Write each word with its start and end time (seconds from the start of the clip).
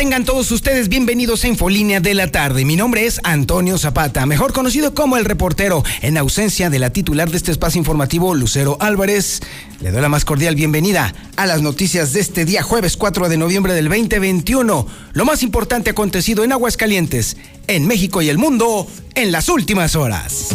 Tengan 0.00 0.24
todos 0.24 0.50
ustedes 0.50 0.88
bienvenidos 0.88 1.44
a 1.44 1.48
Infolínea 1.48 2.00
de 2.00 2.14
la 2.14 2.28
tarde. 2.28 2.64
Mi 2.64 2.74
nombre 2.74 3.04
es 3.04 3.20
Antonio 3.22 3.76
Zapata, 3.76 4.24
mejor 4.24 4.54
conocido 4.54 4.94
como 4.94 5.18
el 5.18 5.26
reportero. 5.26 5.84
En 6.00 6.16
ausencia 6.16 6.70
de 6.70 6.78
la 6.78 6.88
titular 6.88 7.30
de 7.30 7.36
este 7.36 7.52
espacio 7.52 7.78
informativo, 7.78 8.34
Lucero 8.34 8.78
Álvarez, 8.80 9.42
le 9.82 9.90
doy 9.90 10.00
la 10.00 10.08
más 10.08 10.24
cordial 10.24 10.54
bienvenida 10.54 11.12
a 11.36 11.44
las 11.44 11.60
noticias 11.60 12.14
de 12.14 12.20
este 12.20 12.46
día, 12.46 12.62
jueves 12.62 12.96
4 12.96 13.28
de 13.28 13.36
noviembre 13.36 13.74
del 13.74 13.90
2021. 13.90 14.86
Lo 15.12 15.24
más 15.26 15.42
importante 15.42 15.90
acontecido 15.90 16.44
en 16.44 16.52
Aguascalientes, 16.52 17.36
en 17.66 17.86
México 17.86 18.22
y 18.22 18.30
el 18.30 18.38
mundo 18.38 18.86
en 19.14 19.32
las 19.32 19.50
últimas 19.50 19.96
horas. 19.96 20.48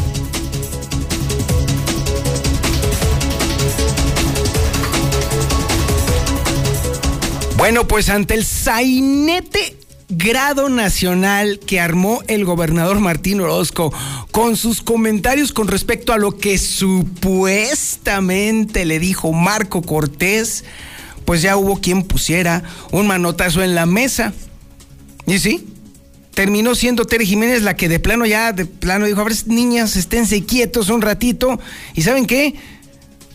Bueno, 7.66 7.88
pues 7.88 8.10
ante 8.10 8.36
el 8.36 8.46
sainete 8.46 9.76
grado 10.08 10.70
nacional 10.70 11.58
que 11.58 11.80
armó 11.80 12.22
el 12.28 12.46
gobernador 12.46 13.00
Martín 13.00 13.42
Orozco 13.42 13.92
con 14.30 14.56
sus 14.56 14.84
comentarios 14.84 15.52
con 15.52 15.68
respecto 15.68 16.14
a 16.14 16.20
lo 16.20 16.38
que 16.38 16.60
supuestamente 16.60 18.86
le 18.86 19.00
dijo 19.00 19.32
Marco 19.32 19.82
Cortés, 19.82 20.64
pues 21.26 21.42
ya 21.42 21.58
hubo 21.58 21.82
quien 21.82 22.04
pusiera 22.04 22.62
un 22.92 23.08
manotazo 23.08 23.64
en 23.64 23.74
la 23.74 23.88
mesa. 23.88 24.32
¿Y 25.26 25.40
sí? 25.40 25.66
Terminó 26.36 26.76
siendo 26.76 27.06
Tere 27.06 27.26
Jiménez 27.26 27.64
la 27.64 27.76
que 27.76 27.90
de 27.90 28.00
plano 28.00 28.28
ya, 28.28 28.54
de 28.54 28.68
plano 28.68 29.08
dijo, 29.08 29.22
a 29.22 29.24
ver, 29.24 29.34
niñas, 29.48 29.96
esténse 29.96 30.46
quietos 30.46 30.90
un 30.90 31.02
ratito. 31.02 31.60
¿Y 31.96 32.04
saben 32.04 32.28
qué? 32.28 32.54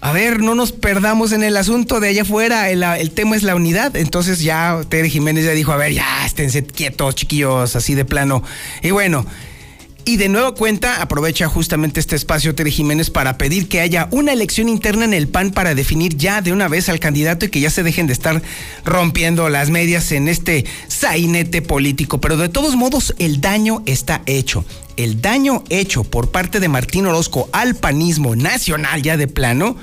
A 0.02 0.12
ver, 0.12 0.40
no 0.40 0.54
nos 0.54 0.72
perdamos 0.72 1.32
en 1.32 1.42
el 1.42 1.56
asunto 1.56 2.00
de 2.00 2.08
allá 2.08 2.22
afuera, 2.22 2.70
el, 2.70 3.10
tema 3.10 3.36
es 3.36 3.42
la 3.42 3.54
unidad. 3.54 3.96
Entonces 3.96 4.40
ya 4.40 4.80
Tere 4.88 5.10
Jiménez 5.10 5.44
ya 5.44 5.52
dijo, 5.52 5.72
a 5.72 5.76
ver, 5.76 5.92
ya 5.92 6.24
esténse 6.24 6.64
quietos, 6.64 7.14
chiquillos, 7.14 7.76
así 7.76 7.94
de 7.94 8.06
plano. 8.06 8.42
Y 8.82 8.92
bueno, 8.92 9.26
y 10.04 10.16
de 10.16 10.28
nuevo 10.28 10.54
cuenta, 10.54 11.00
aprovecha 11.02 11.48
justamente 11.48 12.00
este 12.00 12.16
espacio 12.16 12.54
Tere 12.54 12.70
Jiménez 12.70 13.10
para 13.10 13.38
pedir 13.38 13.68
que 13.68 13.80
haya 13.80 14.08
una 14.10 14.32
elección 14.32 14.68
interna 14.68 15.04
en 15.04 15.14
el 15.14 15.28
PAN 15.28 15.50
para 15.50 15.74
definir 15.74 16.16
ya 16.16 16.40
de 16.40 16.52
una 16.52 16.68
vez 16.68 16.88
al 16.88 17.00
candidato 17.00 17.46
y 17.46 17.50
que 17.50 17.60
ya 17.60 17.70
se 17.70 17.82
dejen 17.82 18.06
de 18.06 18.12
estar 18.12 18.42
rompiendo 18.84 19.48
las 19.48 19.70
medias 19.70 20.12
en 20.12 20.28
este 20.28 20.64
sainete 20.88 21.62
político. 21.62 22.20
Pero 22.20 22.36
de 22.36 22.48
todos 22.48 22.76
modos, 22.76 23.14
el 23.18 23.40
daño 23.40 23.82
está 23.86 24.22
hecho 24.26 24.64
el 24.96 25.22
daño 25.22 25.64
hecho 25.70 26.04
por 26.04 26.30
parte 26.30 26.60
de 26.60 26.68
Martín 26.68 27.06
Orozco 27.06 27.48
al 27.52 27.74
panismo 27.74 28.36
nacional 28.36 29.00
ya 29.00 29.16
de 29.16 29.28
plano 29.28 29.76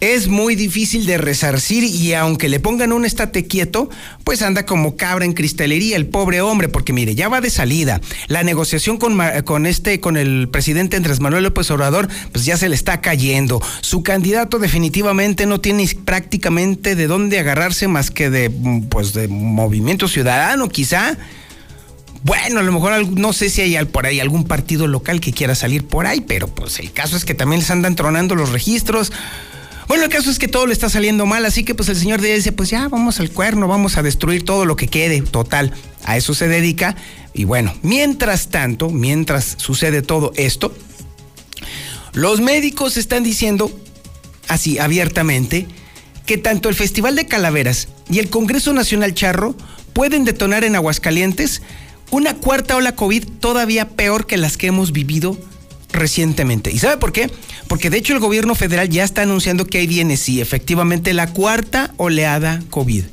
es 0.00 0.28
muy 0.28 0.54
difícil 0.54 1.04
de 1.04 1.18
resarcir 1.18 1.84
y 1.84 2.14
aunque 2.14 2.48
le 2.48 2.58
pongan 2.58 2.92
un 2.92 3.04
estate 3.04 3.46
quieto, 3.46 3.90
pues 4.24 4.40
anda 4.42 4.64
como 4.64 4.96
cabra 4.96 5.26
en 5.26 5.34
cristalería 5.34 5.96
el 5.96 6.06
pobre 6.06 6.40
hombre, 6.40 6.68
porque 6.68 6.94
mire, 6.94 7.14
ya 7.14 7.28
va 7.28 7.40
de 7.40 7.50
salida. 7.50 8.00
La 8.26 8.42
negociación 8.42 8.96
con, 8.96 9.18
con 9.44 9.66
este, 9.66 10.00
con 10.00 10.16
el 10.16 10.48
presidente 10.48 10.96
Andrés 10.96 11.20
Manuel 11.20 11.44
López 11.44 11.70
Obrador, 11.70 12.08
pues 12.32 12.46
ya 12.46 12.56
se 12.56 12.68
le 12.68 12.74
está 12.74 13.02
cayendo. 13.02 13.62
Su 13.82 14.02
candidato 14.02 14.58
definitivamente 14.58 15.44
no 15.44 15.60
tiene 15.60 15.86
prácticamente 16.04 16.96
de 16.96 17.06
dónde 17.06 17.38
agarrarse 17.38 17.86
más 17.86 18.10
que 18.10 18.30
de, 18.30 18.50
pues, 18.88 19.12
de 19.12 19.28
movimiento 19.28 20.08
ciudadano, 20.08 20.68
quizá 20.68 21.18
bueno, 22.22 22.60
a 22.60 22.62
lo 22.62 22.72
mejor 22.72 23.18
no 23.18 23.32
sé 23.32 23.48
si 23.48 23.62
hay 23.62 23.82
por 23.86 24.04
ahí 24.04 24.20
algún 24.20 24.44
partido 24.44 24.86
local 24.86 25.20
que 25.20 25.32
quiera 25.32 25.54
salir 25.54 25.86
por 25.86 26.06
ahí, 26.06 26.20
pero 26.20 26.48
pues 26.48 26.78
el 26.78 26.92
caso 26.92 27.16
es 27.16 27.24
que 27.24 27.32
también 27.32 27.60
les 27.60 27.70
andan 27.70 27.96
tronando 27.96 28.34
los 28.34 28.50
registros. 28.50 29.10
Bueno, 29.90 30.04
el 30.04 30.10
caso 30.10 30.30
es 30.30 30.38
que 30.38 30.46
todo 30.46 30.68
le 30.68 30.72
está 30.72 30.88
saliendo 30.88 31.26
mal, 31.26 31.44
así 31.44 31.64
que 31.64 31.74
pues 31.74 31.88
el 31.88 31.96
señor 31.96 32.20
dice, 32.20 32.52
pues 32.52 32.70
ya 32.70 32.86
vamos 32.86 33.18
al 33.18 33.32
cuerno, 33.32 33.66
vamos 33.66 33.96
a 33.96 34.04
destruir 34.04 34.44
todo 34.44 34.64
lo 34.64 34.76
que 34.76 34.86
quede, 34.86 35.20
total, 35.20 35.74
a 36.04 36.16
eso 36.16 36.32
se 36.32 36.46
dedica. 36.46 36.94
Y 37.34 37.42
bueno, 37.42 37.74
mientras 37.82 38.50
tanto, 38.50 38.90
mientras 38.90 39.56
sucede 39.58 40.02
todo 40.02 40.30
esto, 40.36 40.72
los 42.12 42.40
médicos 42.40 42.96
están 42.96 43.24
diciendo, 43.24 43.68
así 44.46 44.78
abiertamente, 44.78 45.66
que 46.24 46.38
tanto 46.38 46.68
el 46.68 46.76
Festival 46.76 47.16
de 47.16 47.26
Calaveras 47.26 47.88
y 48.08 48.20
el 48.20 48.30
Congreso 48.30 48.72
Nacional 48.72 49.12
Charro 49.12 49.56
pueden 49.92 50.24
detonar 50.24 50.62
en 50.62 50.76
Aguascalientes 50.76 51.62
una 52.12 52.34
cuarta 52.34 52.76
ola 52.76 52.94
COVID 52.94 53.24
todavía 53.40 53.88
peor 53.88 54.28
que 54.28 54.36
las 54.36 54.56
que 54.56 54.68
hemos 54.68 54.92
vivido 54.92 55.36
recientemente. 55.92 56.70
¿Y 56.70 56.78
sabe 56.78 56.96
por 56.96 57.12
qué? 57.12 57.30
Porque 57.68 57.90
de 57.90 57.98
hecho 57.98 58.12
el 58.12 58.20
gobierno 58.20 58.54
federal 58.54 58.88
ya 58.88 59.04
está 59.04 59.22
anunciando 59.22 59.66
que 59.66 59.78
ahí 59.78 59.86
viene, 59.86 60.16
sí, 60.16 60.40
efectivamente, 60.40 61.14
la 61.14 61.32
cuarta 61.32 61.92
oleada 61.96 62.62
COVID. 62.70 63.04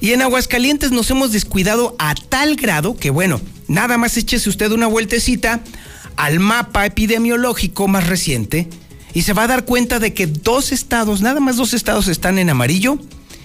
Y 0.00 0.12
en 0.12 0.22
Aguascalientes 0.22 0.92
nos 0.92 1.10
hemos 1.10 1.32
descuidado 1.32 1.96
a 1.98 2.14
tal 2.14 2.56
grado 2.56 2.96
que, 2.96 3.10
bueno, 3.10 3.40
nada 3.66 3.98
más 3.98 4.16
échese 4.16 4.48
usted 4.48 4.70
una 4.70 4.86
vueltecita 4.86 5.60
al 6.16 6.40
mapa 6.40 6.86
epidemiológico 6.86 7.88
más 7.88 8.06
reciente 8.06 8.68
y 9.12 9.22
se 9.22 9.32
va 9.32 9.44
a 9.44 9.48
dar 9.48 9.64
cuenta 9.64 9.98
de 9.98 10.14
que 10.14 10.26
dos 10.26 10.72
estados, 10.72 11.20
nada 11.20 11.40
más 11.40 11.56
dos 11.56 11.74
estados 11.74 12.06
están 12.08 12.38
en 12.38 12.50
amarillo 12.50 12.98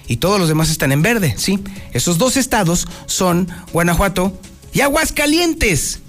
y 0.07 0.17
todos 0.17 0.39
los 0.39 0.47
demás 0.47 0.69
están 0.69 0.91
en 0.91 1.01
verde, 1.01 1.33
¿sí? 1.37 1.59
Esos 1.93 2.17
dos 2.17 2.37
estados 2.37 2.87
son 3.07 3.47
Guanajuato, 3.71 4.37
y 4.73 4.81
Aguascalientes. 4.81 5.99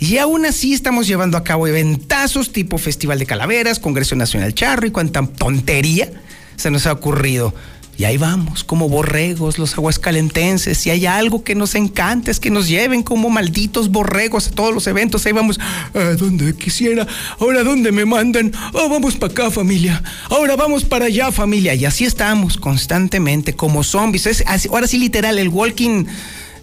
Y 0.00 0.16
aún 0.16 0.46
así 0.46 0.72
estamos 0.72 1.06
llevando 1.06 1.36
a 1.36 1.44
cabo 1.44 1.66
eventazos 1.66 2.52
tipo 2.52 2.78
Festival 2.78 3.18
de 3.18 3.26
Calaveras, 3.26 3.78
Congreso 3.78 4.16
Nacional 4.16 4.54
Charro 4.54 4.86
y 4.86 4.90
cuánta 4.90 5.26
tontería 5.26 6.10
se 6.56 6.70
nos 6.70 6.86
ha 6.86 6.92
ocurrido. 6.92 7.54
Y 7.98 8.04
ahí 8.04 8.16
vamos, 8.16 8.64
como 8.64 8.88
borregos, 8.88 9.58
los 9.58 9.74
aguascalentenses. 9.74 10.78
Si 10.78 10.88
hay 10.88 11.04
algo 11.04 11.44
que 11.44 11.54
nos 11.54 11.74
encanta 11.74 12.30
es 12.30 12.40
que 12.40 12.50
nos 12.50 12.66
lleven 12.66 13.02
como 13.02 13.28
malditos 13.28 13.90
borregos 13.90 14.48
a 14.48 14.50
todos 14.52 14.72
los 14.72 14.86
eventos. 14.86 15.26
Ahí 15.26 15.32
vamos, 15.32 15.60
a 15.92 15.98
donde 16.14 16.56
quisiera. 16.56 17.06
Ahora, 17.38 17.62
¿dónde 17.62 17.92
me 17.92 18.06
mandan? 18.06 18.52
Oh, 18.72 18.88
vamos 18.88 19.16
para 19.16 19.32
acá, 19.34 19.50
familia. 19.50 20.02
Ahora 20.30 20.56
vamos 20.56 20.82
para 20.82 21.04
allá, 21.04 21.30
familia. 21.30 21.74
Y 21.74 21.84
así 21.84 22.06
estamos 22.06 22.56
constantemente, 22.56 23.52
como 23.52 23.84
zombies. 23.84 24.24
Es 24.24 24.44
ahora 24.70 24.86
sí, 24.86 24.96
literal, 24.96 25.38
el 25.38 25.50
Walking 25.50 26.06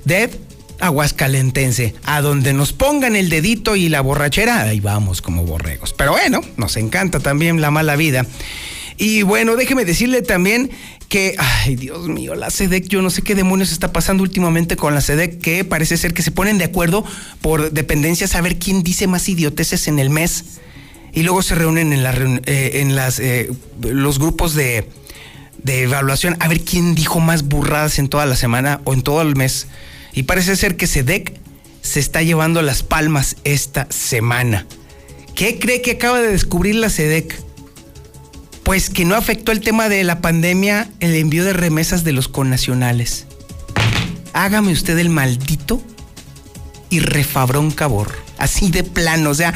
Dead 0.06 0.31
aguascalentense. 0.79 1.95
A 2.05 2.21
donde 2.21 2.53
nos 2.53 2.73
pongan 2.73 3.15
el 3.15 3.29
dedito 3.29 3.75
y 3.75 3.89
la 3.89 4.01
borrachera, 4.01 4.63
ahí 4.63 4.79
vamos 4.79 5.21
como 5.21 5.43
borregos. 5.45 5.93
Pero 5.93 6.11
bueno, 6.11 6.41
nos 6.57 6.77
encanta 6.77 7.19
también 7.19 7.61
la 7.61 7.71
mala 7.71 7.95
vida. 7.95 8.25
Y 8.97 9.21
bueno, 9.21 9.55
déjeme 9.55 9.85
decirle 9.85 10.21
también 10.21 10.71
que, 11.07 11.35
ay 11.38 11.75
Dios 11.75 12.07
mío, 12.07 12.35
la 12.35 12.49
SEDEC, 12.49 12.88
yo 12.88 13.01
no 13.01 13.09
sé 13.09 13.21
qué 13.21 13.35
demonios 13.35 13.71
está 13.71 13.93
pasando 13.93 14.23
últimamente 14.23 14.75
con 14.75 14.93
la 14.93 15.01
SEDEC, 15.01 15.39
que 15.39 15.63
parece 15.63 15.97
ser 15.97 16.13
que 16.13 16.23
se 16.23 16.31
ponen 16.31 16.57
de 16.57 16.65
acuerdo 16.65 17.05
por 17.41 17.71
dependencias 17.71 18.35
a 18.35 18.41
ver 18.41 18.57
quién 18.57 18.83
dice 18.83 19.07
más 19.07 19.29
idioteces 19.29 19.88
en 19.88 19.99
el 19.99 20.09
mes. 20.09 20.59
Y 21.13 21.23
luego 21.23 21.41
se 21.41 21.55
reúnen 21.55 21.94
en, 21.94 22.03
la, 22.03 22.13
eh, 22.45 22.81
en 22.81 22.95
las, 22.95 23.19
eh, 23.19 23.49
los 23.81 24.19
grupos 24.19 24.53
de, 24.55 24.89
de 25.63 25.83
evaluación 25.83 26.35
a 26.39 26.47
ver 26.47 26.61
quién 26.61 26.95
dijo 26.95 27.19
más 27.19 27.44
burradas 27.44 27.99
en 27.99 28.09
toda 28.09 28.25
la 28.25 28.35
semana 28.35 28.81
o 28.83 28.94
en 28.94 29.01
todo 29.01 29.21
el 29.21 29.35
mes. 29.35 29.67
Y 30.17 30.23
parece 30.23 30.55
ser 30.55 30.78
que 30.78 30.88
SEDEC 30.88 31.31
se 31.83 32.00
está 32.00 32.24
llevando 32.24 32.63
las 32.63 32.81
palmas 32.81 33.36
esta 33.44 33.86
semana. 33.92 34.65
¿Qué 35.36 35.59
cree 35.59 35.83
que 35.83 35.92
acaba 35.92 36.19
de 36.19 36.31
descubrir 36.31 36.74
la 36.74 36.89
SEDEC? 36.89 37.39
Pues 38.63 38.89
que 38.89 39.06
no 39.06 39.13
afectó 39.13 39.51
el 39.51 39.59
tema 39.59 39.89
de 39.89 40.03
la 40.03 40.19
pandemia 40.19 40.89
el 41.01 41.13
envío 41.13 41.45
de 41.45 41.53
remesas 41.53 42.03
de 42.03 42.13
los 42.13 42.30
connacionales. 42.30 43.27
Hágame 44.33 44.71
usted 44.71 44.97
el 44.97 45.12
maldito 45.12 45.83
y 46.89 47.00
refabrón 47.00 47.69
cabor. 47.69 48.12
Así 48.39 48.71
de 48.71 48.83
plano, 48.83 49.30
o 49.30 49.36
sea, 49.36 49.53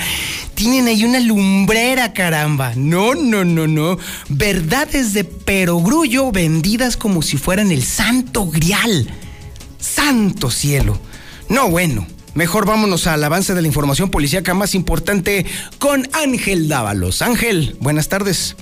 tienen 0.54 0.86
ahí 0.86 1.06
una 1.06 1.22
lumbrera, 1.22 2.14
caramba. 2.14 2.74
No, 2.76 3.16
no, 3.16 3.44
no, 3.44 3.66
no. 3.66 3.98
Verdades 4.30 5.14
de 5.14 5.24
perogrullo 5.24 6.32
vendidas 6.32 6.98
como 6.98 7.24
si 7.24 7.38
fueran 7.38 7.72
el 7.72 7.82
santo 7.82 8.46
grial. 8.46 9.12
Santo 10.02 10.50
cielo. 10.50 10.98
No, 11.48 11.70
bueno. 11.70 12.08
Mejor 12.34 12.66
vámonos 12.66 13.06
al 13.06 13.24
avance 13.24 13.54
de 13.54 13.62
la 13.62 13.68
información 13.68 14.10
policíaca 14.10 14.54
más 14.56 14.74
importante 14.74 15.46
con 15.78 16.08
Ángel 16.14 16.68
Dávalos. 16.68 17.22
Ángel, 17.22 17.76
buenas 17.80 18.10
tardes. 18.10 18.56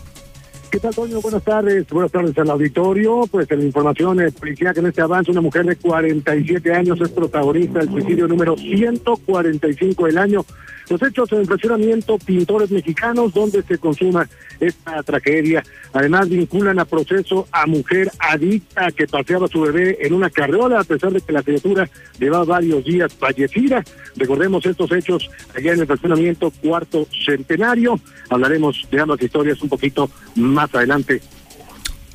¿Qué 0.69 0.79
tal, 0.79 0.93
Toño? 0.93 1.21
Buenas 1.21 1.43
tardes. 1.43 1.87
Buenas 1.87 2.11
tardes 2.11 2.37
al 2.37 2.49
auditorio. 2.49 3.21
Pues 3.31 3.49
en 3.51 3.59
la 3.59 3.65
información 3.65 4.19
eh, 4.19 4.31
policial 4.31 4.73
que 4.73 4.81
en 4.81 4.87
este 4.87 5.01
avance, 5.01 5.31
una 5.31 5.39
mujer 5.39 5.65
de 5.65 5.77
47 5.77 6.73
años 6.73 6.99
es 6.99 7.09
protagonista 7.09 7.79
del 7.79 7.89
suicidio 7.89 8.27
número 8.27 8.57
145 8.57 10.05
del 10.07 10.17
año. 10.17 10.45
Los 10.89 11.01
hechos 11.01 11.31
en 11.31 11.45
fraccionamiento 11.45 12.17
Pintores 12.17 12.71
Mexicanos, 12.71 13.33
donde 13.33 13.61
se 13.63 13.77
consuma 13.77 14.27
esta 14.59 15.03
tragedia. 15.03 15.63
Además, 15.93 16.29
vinculan 16.29 16.79
a 16.79 16.85
proceso 16.85 17.47
a 17.51 17.65
mujer 17.65 18.11
adicta 18.19 18.91
que 18.91 19.07
paseaba 19.07 19.47
su 19.47 19.61
bebé 19.61 19.97
en 20.01 20.13
una 20.13 20.29
carriola, 20.29 20.79
a 20.79 20.83
pesar 20.83 21.11
de 21.11 21.21
que 21.21 21.31
la 21.31 21.43
criatura 21.43 21.89
llevaba 22.19 22.45
varios 22.45 22.83
días 22.83 23.13
fallecida. 23.13 23.83
Recordemos 24.15 24.65
estos 24.65 24.91
hechos 24.91 25.29
allá 25.55 25.73
en 25.73 25.81
el 25.81 25.87
fraccionamiento 25.87 26.51
Cuarto 26.51 27.07
Centenario. 27.25 27.99
Hablaremos 28.29 28.87
de 28.91 28.99
ambas 28.99 29.21
historias 29.21 29.61
un 29.61 29.69
poquito 29.69 30.09
más 30.35 30.73
adelante 30.73 31.21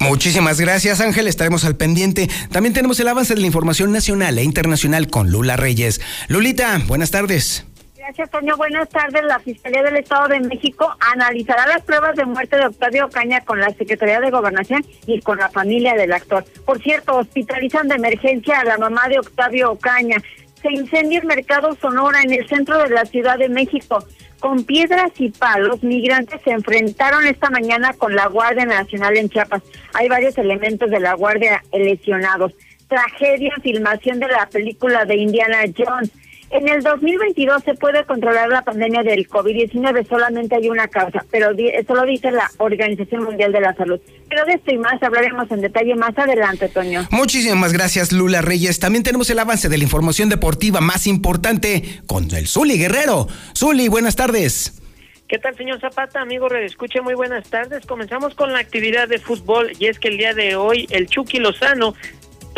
Muchísimas 0.01 0.61
gracias, 0.61 1.01
Ángel. 1.01 1.27
Estaremos 1.27 1.65
al 1.65 1.77
pendiente. 1.77 2.29
También 2.51 2.75
tenemos 2.75 3.01
el 3.01 3.09
avance 3.09 3.35
de 3.35 3.41
la 3.41 3.47
información 3.47 3.91
nacional 3.91 4.39
e 4.39 4.43
internacional 4.43 5.09
con 5.09 5.31
Lula 5.31 5.57
Reyes. 5.57 6.01
Lulita, 6.29 6.81
buenas 6.87 7.11
tardes. 7.11 7.65
Gracias, 8.07 8.29
Toño. 8.29 8.59
Buenas 8.59 8.91
tardes. 8.91 9.25
La 9.25 9.39
Fiscalía 9.39 9.83
del 9.83 9.97
Estado 9.97 10.29
de 10.29 10.41
México 10.41 10.95
analizará 11.01 11.67
las 11.67 11.81
pruebas 11.81 12.15
de 12.15 12.27
muerte 12.27 12.57
de 12.57 12.67
Octavio 12.67 13.07
Ocaña 13.07 13.41
con 13.41 13.59
la 13.59 13.71
Secretaría 13.71 14.21
de 14.21 14.31
Gobernación 14.31 14.85
y 15.07 15.23
con 15.23 15.39
la 15.39 15.49
familia 15.49 15.95
del 15.95 16.13
actor. 16.13 16.45
Por 16.67 16.83
cierto, 16.83 17.17
hospitalizan 17.17 17.89
de 17.89 17.95
emergencia 17.95 18.61
a 18.61 18.65
la 18.65 18.77
mamá 18.77 19.09
de 19.09 19.21
Octavio 19.21 19.73
Ocaña. 19.73 20.19
Se 20.61 20.71
incendia 20.71 21.21
el 21.21 21.27
mercado 21.27 21.75
Sonora 21.77 22.21
en 22.21 22.35
el 22.35 22.47
centro 22.47 22.77
de 22.83 22.91
la 22.91 23.07
Ciudad 23.07 23.39
de 23.39 23.49
México. 23.49 24.05
Con 24.39 24.65
piedras 24.65 25.13
y 25.17 25.31
palos, 25.31 25.83
migrantes 25.83 26.43
se 26.43 26.51
enfrentaron 26.51 27.27
esta 27.27 27.49
mañana 27.49 27.95
con 27.95 28.15
la 28.15 28.27
Guardia 28.27 28.67
Nacional 28.67 29.17
en 29.17 29.31
Chiapas. 29.31 29.63
Hay 29.95 30.11
varios 30.11 30.37
elementos 30.37 30.91
de 30.91 31.01
la 31.01 31.15
Guardia 31.15 31.65
lesionados. 31.73 32.53
Tragedia, 32.87 33.55
filmación 33.63 34.21
de 34.21 34.29
la 34.29 34.47
película 34.47 35.07
de 35.07 35.17
Indiana 35.17 35.61
Jones. 35.75 36.11
En 36.51 36.69
el 36.69 36.83
2022 36.83 37.63
se 37.65 37.75
puede 37.75 38.05
controlar 38.05 38.49
la 38.49 38.63
pandemia 38.63 39.03
del 39.03 39.29
COVID-19, 39.29 40.09
solamente 40.09 40.55
hay 40.55 40.69
una 40.69 40.89
causa, 40.89 41.25
pero 41.31 41.51
eso 41.51 41.95
lo 41.95 42.05
dice 42.05 42.31
la 42.31 42.51
Organización 42.59 43.25
Mundial 43.25 43.53
de 43.53 43.61
la 43.61 43.75
Salud. 43.75 44.01
Pero 44.29 44.45
de 44.45 44.55
esto 44.55 44.73
y 44.73 44.79
más 44.79 45.03
hablaremos 45.03 45.51
en 45.51 45.61
detalle 45.61 45.95
más 45.97 46.17
adelante, 46.17 46.69
Toño. 46.69 47.07
Muchísimas 47.11 47.73
gracias, 47.73 48.13
Lula 48.13 48.43
Reyes. 48.43 48.79
También 48.79 49.03
tenemos 49.03 49.31
el 49.31 49.39
avance 49.39 49.69
de 49.69 49.79
la 49.79 49.85
información 49.85 50.29
deportiva 50.29 50.81
más 50.81 51.07
importante 51.07 51.83
con 52.07 52.31
el 52.35 52.47
Zuli 52.47 52.79
Guerrero. 52.79 53.27
Zuli, 53.57 53.89
buenas 53.89 54.17
tardes. 54.17 54.81
¿Qué 55.27 55.39
tal, 55.39 55.57
señor 55.57 55.81
Zapata? 55.81 56.21
Amigo, 56.21 56.47
escuche, 56.55 57.01
muy 57.01 57.15
buenas 57.15 57.49
tardes. 57.49 57.87
Comenzamos 57.87 58.35
con 58.35 58.53
la 58.53 58.59
actividad 58.59 59.09
de 59.09 59.19
fútbol 59.19 59.73
y 59.79 59.87
es 59.87 59.99
que 59.99 60.09
el 60.09 60.19
día 60.19 60.35
de 60.35 60.55
hoy 60.55 60.87
el 60.91 61.07
Chucky 61.07 61.39
Lozano 61.39 61.95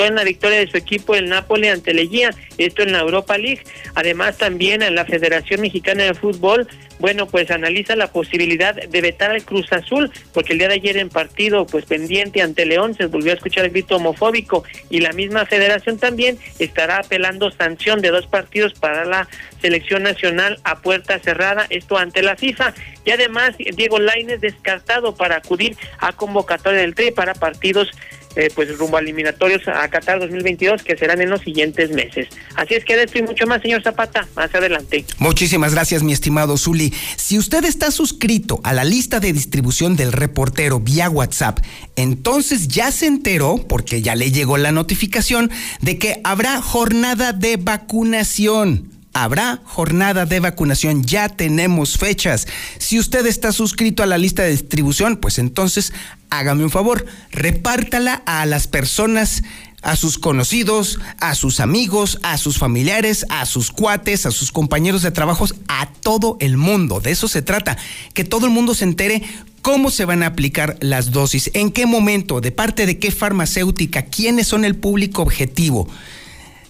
en 0.04 0.14
la 0.14 0.24
victoria 0.24 0.58
de 0.58 0.66
su 0.66 0.76
equipo 0.76 1.14
el 1.14 1.28
Napoli 1.28 1.68
ante 1.68 1.94
Leguía, 1.94 2.30
esto 2.58 2.82
en 2.82 2.92
la 2.92 3.00
Europa 3.00 3.38
League. 3.38 3.62
Además 3.94 4.36
también 4.36 4.82
en 4.82 4.94
la 4.94 5.04
Federación 5.04 5.60
Mexicana 5.60 6.04
de 6.04 6.14
Fútbol, 6.14 6.68
bueno, 6.98 7.26
pues 7.26 7.50
analiza 7.50 7.94
la 7.94 8.10
posibilidad 8.10 8.74
de 8.74 9.00
vetar 9.00 9.30
al 9.30 9.44
Cruz 9.44 9.70
Azul, 9.72 10.10
porque 10.32 10.52
el 10.52 10.58
día 10.58 10.68
de 10.68 10.74
ayer 10.74 10.96
en 10.96 11.10
partido 11.10 11.66
pues 11.66 11.84
pendiente 11.84 12.40
ante 12.40 12.64
León 12.64 12.94
se 12.94 13.06
volvió 13.06 13.32
a 13.32 13.34
escuchar 13.34 13.66
el 13.66 13.70
grito 13.70 13.96
homofóbico 13.96 14.64
y 14.88 15.00
la 15.00 15.12
misma 15.12 15.44
federación 15.46 15.98
también 15.98 16.38
estará 16.58 16.98
apelando 16.98 17.50
sanción 17.50 18.00
de 18.00 18.10
dos 18.10 18.26
partidos 18.26 18.72
para 18.74 19.04
la 19.04 19.28
selección 19.60 20.02
nacional 20.04 20.58
a 20.64 20.80
puerta 20.80 21.18
cerrada, 21.18 21.66
esto 21.70 21.98
ante 21.98 22.22
la 22.22 22.36
FIFA. 22.36 22.72
Y 23.04 23.10
además 23.10 23.54
Diego 23.58 23.98
Lainez 23.98 24.40
descartado 24.40 25.14
para 25.14 25.36
acudir 25.36 25.76
a 25.98 26.12
convocatoria 26.12 26.80
del 26.80 26.94
TRI 26.94 27.10
para 27.12 27.34
partidos 27.34 27.90
eh, 28.36 28.50
pues 28.54 28.76
rumbo 28.76 28.96
a 28.96 29.00
eliminatorios 29.00 29.66
a 29.66 29.88
Qatar 29.88 30.20
2022 30.20 30.82
que 30.82 30.96
serán 30.96 31.20
en 31.20 31.30
los 31.30 31.40
siguientes 31.40 31.90
meses. 31.90 32.28
Así 32.54 32.74
es 32.74 32.84
que 32.84 32.96
de 32.96 33.04
esto 33.04 33.18
y 33.18 33.22
mucho 33.22 33.46
más, 33.46 33.62
señor 33.62 33.82
Zapata, 33.82 34.28
más 34.36 34.54
adelante. 34.54 35.04
Muchísimas 35.18 35.72
gracias, 35.72 36.02
mi 36.02 36.12
estimado 36.12 36.56
Zuli. 36.56 36.92
Si 37.16 37.38
usted 37.38 37.64
está 37.64 37.90
suscrito 37.90 38.60
a 38.62 38.72
la 38.72 38.84
lista 38.84 39.20
de 39.20 39.32
distribución 39.32 39.96
del 39.96 40.12
reportero 40.12 40.80
vía 40.80 41.08
WhatsApp, 41.08 41.60
entonces 41.96 42.68
ya 42.68 42.92
se 42.92 43.06
enteró, 43.06 43.64
porque 43.68 44.02
ya 44.02 44.14
le 44.14 44.30
llegó 44.30 44.58
la 44.58 44.72
notificación, 44.72 45.50
de 45.80 45.98
que 45.98 46.20
habrá 46.24 46.60
jornada 46.60 47.32
de 47.32 47.56
vacunación 47.56 48.95
habrá 49.16 49.62
jornada 49.64 50.26
de 50.26 50.40
vacunación, 50.40 51.02
ya 51.02 51.30
tenemos 51.30 51.96
fechas. 51.96 52.46
Si 52.76 52.98
usted 52.98 53.24
está 53.24 53.50
suscrito 53.50 54.02
a 54.02 54.06
la 54.06 54.18
lista 54.18 54.42
de 54.42 54.50
distribución, 54.50 55.16
pues 55.16 55.38
entonces 55.38 55.94
hágame 56.28 56.64
un 56.64 56.70
favor, 56.70 57.06
repártala 57.30 58.22
a 58.26 58.44
las 58.44 58.66
personas 58.68 59.42
a 59.80 59.96
sus 59.96 60.18
conocidos, 60.18 60.98
a 61.18 61.34
sus 61.34 61.60
amigos, 61.60 62.18
a 62.24 62.36
sus 62.36 62.58
familiares, 62.58 63.24
a 63.30 63.46
sus 63.46 63.70
cuates, 63.70 64.26
a 64.26 64.30
sus 64.30 64.52
compañeros 64.52 65.00
de 65.00 65.12
trabajo, 65.12 65.46
a 65.68 65.88
todo 66.02 66.36
el 66.40 66.58
mundo. 66.58 67.00
De 67.00 67.12
eso 67.12 67.26
se 67.26 67.40
trata, 67.40 67.78
que 68.12 68.24
todo 68.24 68.44
el 68.44 68.52
mundo 68.52 68.74
se 68.74 68.84
entere 68.84 69.22
cómo 69.62 69.90
se 69.90 70.04
van 70.04 70.24
a 70.24 70.26
aplicar 70.26 70.76
las 70.80 71.10
dosis, 71.10 71.50
en 71.54 71.70
qué 71.70 71.86
momento, 71.86 72.42
de 72.42 72.52
parte 72.52 72.84
de 72.84 72.98
qué 72.98 73.10
farmacéutica, 73.10 74.02
quiénes 74.02 74.46
son 74.46 74.66
el 74.66 74.76
público 74.76 75.22
objetivo. 75.22 75.88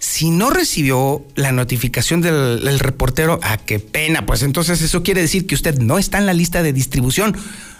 Si 0.09 0.29
no 0.29 0.51
recibió 0.51 1.21
la 1.35 1.51
notificación 1.51 2.21
del, 2.21 2.79
reportero, 2.79 3.41
ah, 3.43 3.57
qué 3.57 3.79
pena, 3.79 4.25
pues 4.25 4.41
entonces 4.41 4.81
eso 4.81 5.03
quiere 5.03 5.19
decir 5.19 5.45
que 5.45 5.53
usted 5.53 5.79
no 5.79 5.97
está 5.97 6.17
en 6.17 6.25
la 6.25 6.33
lista 6.33 6.63
de 6.63 6.71
distribución. 6.71 7.35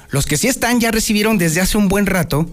Los 0.09 0.25
que 0.25 0.35
sí 0.35 0.49
están 0.49 0.81
ya 0.81 0.91
recibieron 0.91 1.37
desde 1.37 1.61
hace 1.61 1.77
un 1.77 1.87
buen 1.87 2.05
rato 2.05 2.45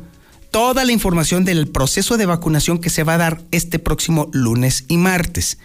toda 0.52 0.84
la 0.84 0.92
información 0.92 1.44
del 1.44 1.66
proceso 1.66 2.16
de 2.16 2.24
vacunación 2.24 2.78
que 2.78 2.88
se 2.88 3.02
va 3.02 3.14
a 3.14 3.18
dar 3.18 3.42
este 3.50 3.80
próximo 3.80 4.30
lunes 4.32 4.84
y 4.86 4.96
martes. 4.96 5.58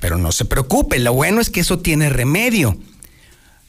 Pero 0.00 0.18
no 0.18 0.32
se 0.32 0.44
preocupe, 0.44 0.98
lo 0.98 1.14
bueno 1.14 1.40
es 1.40 1.48
que 1.48 1.60
eso 1.60 1.78
tiene 1.78 2.10
remedio. 2.10 2.76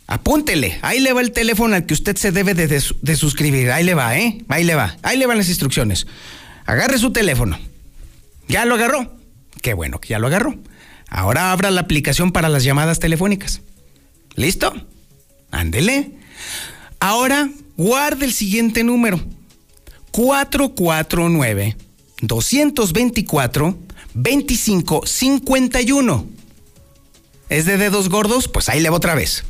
Apúntele, 0.05 0.79
ahí 0.81 0.99
le 0.99 1.13
va 1.13 1.21
el 1.21 1.31
teléfono 1.31 1.75
al 1.75 1.85
que 1.85 1.93
usted 1.93 2.17
se 2.17 2.33
debe 2.33 2.53
de, 2.55 2.67
de 2.67 3.15
suscribir, 3.15 3.71
ahí 3.71 3.85
le 3.85 3.93
va, 3.93 4.17
¿eh? 4.17 4.43
Ahí 4.49 4.65
le 4.65 4.75
va, 4.75 4.97
ahí 5.01 5.17
le 5.17 5.27
van 5.27 5.37
las 5.37 5.47
instrucciones. 5.47 6.07
Agarre 6.65 6.97
su 6.97 7.13
teléfono. 7.13 7.57
¿Ya 8.49 8.65
lo 8.65 8.75
agarró? 8.75 9.16
Qué 9.61 9.73
bueno 9.73 9.99
que 9.99 10.09
ya 10.09 10.19
lo 10.19 10.27
agarró. 10.27 10.55
Ahora 11.09 11.51
abra 11.51 11.71
la 11.71 11.81
aplicación 11.81 12.31
para 12.31 12.47
las 12.49 12.63
llamadas 12.63 12.99
telefónicas. 12.99 13.61
¿Listo? 14.35 14.71
Ándele. 15.51 16.11
Ahora 16.99 17.49
guarde 17.77 18.25
el 18.25 18.33
siguiente 18.33 18.83
número. 18.83 19.19
449 20.11 21.77
224 22.21 23.77
2551. 24.13 26.27
¿Es 27.49 27.65
de 27.65 27.77
dedos 27.77 28.09
gordos? 28.09 28.47
Pues 28.47 28.69
ahí 28.69 28.79
le 28.79 28.89
va 28.89 28.95
otra 28.97 29.15
vez. 29.15 29.43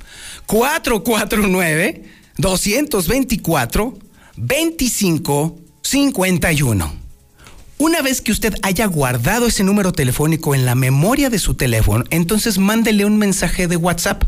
449 0.45 2.05
224 2.37 3.97
2551. 4.35 7.06
Una 7.79 8.01
vez 8.01 8.21
que 8.21 8.31
usted 8.31 8.55
haya 8.63 8.87
guardado 8.87 9.45
ese 9.45 9.63
número 9.63 9.91
telefónico 9.91 10.55
en 10.55 10.65
la 10.65 10.73
memoria 10.73 11.29
de 11.29 11.37
su 11.37 11.53
teléfono, 11.53 12.05
entonces 12.09 12.57
mándele 12.57 13.05
un 13.05 13.17
mensaje 13.17 13.67
de 13.67 13.77
WhatsApp. 13.77 14.23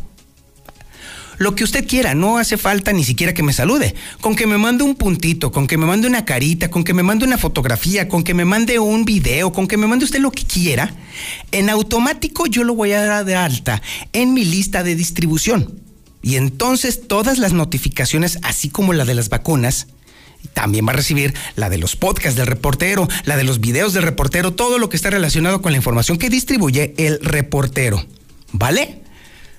Lo 1.40 1.56
que 1.56 1.64
usted 1.64 1.88
quiera, 1.88 2.14
no 2.14 2.38
hace 2.38 2.58
falta 2.58 2.94
ni 2.94 3.04
siquiera 3.04 3.34
que 3.34 3.42
me 3.42 3.54
salude. 3.54 3.96
Con 4.22 4.36
que 4.36 4.46
me 4.46 4.60
mande 4.60 4.84
un 4.84 4.94
puntito, 4.94 5.52
con 5.52 5.66
que 5.66 5.78
me 5.78 5.88
mande 5.88 6.08
una 6.08 6.26
carita, 6.26 6.70
con 6.70 6.84
que 6.84 6.94
me 6.94 7.02
mande 7.02 7.26
una 7.26 7.40
fotografía, 7.40 8.08
con 8.08 8.24
que 8.24 8.36
me 8.36 8.46
mande 8.46 8.78
un 8.78 9.04
video, 9.04 9.52
con 9.52 9.68
que 9.68 9.78
me 9.78 9.88
mande 9.88 10.06
usted 10.06 10.20
lo 10.20 10.32
que 10.32 10.44
quiera, 10.44 10.94
en 11.52 11.72
automático 11.72 12.46
yo 12.46 12.64
lo 12.64 12.76
voy 12.76 12.92
a 12.92 13.04
dar 13.04 13.26
de 13.26 13.36
alta 13.36 13.82
en 14.14 14.36
mi 14.36 14.46
lista 14.46 14.84
de 14.84 14.96
distribución. 14.96 15.80
Y 16.22 16.36
entonces 16.36 17.08
todas 17.08 17.40
las 17.40 17.54
notificaciones, 17.54 18.38
así 18.44 18.70
como 18.70 18.94
la 18.94 19.06
de 19.06 19.16
las 19.16 19.30
vacunas, 19.30 19.88
también 20.54 20.86
va 20.88 20.92
a 20.92 20.96
recibir 20.96 21.34
la 21.56 21.70
de 21.70 21.78
los 21.78 21.96
podcasts 21.96 22.38
del 22.38 22.48
reportero, 22.48 23.08
la 23.26 23.38
de 23.38 23.44
los 23.44 23.60
videos 23.60 23.94
del 23.94 24.04
reportero, 24.04 24.54
todo 24.54 24.78
lo 24.78 24.90
que 24.90 24.98
está 24.98 25.10
relacionado 25.10 25.62
con 25.62 25.72
la 25.72 25.78
información 25.78 26.18
que 26.18 26.30
distribuye 26.30 26.94
el 26.98 27.20
reportero. 27.22 28.06
¿Vale? 28.52 29.02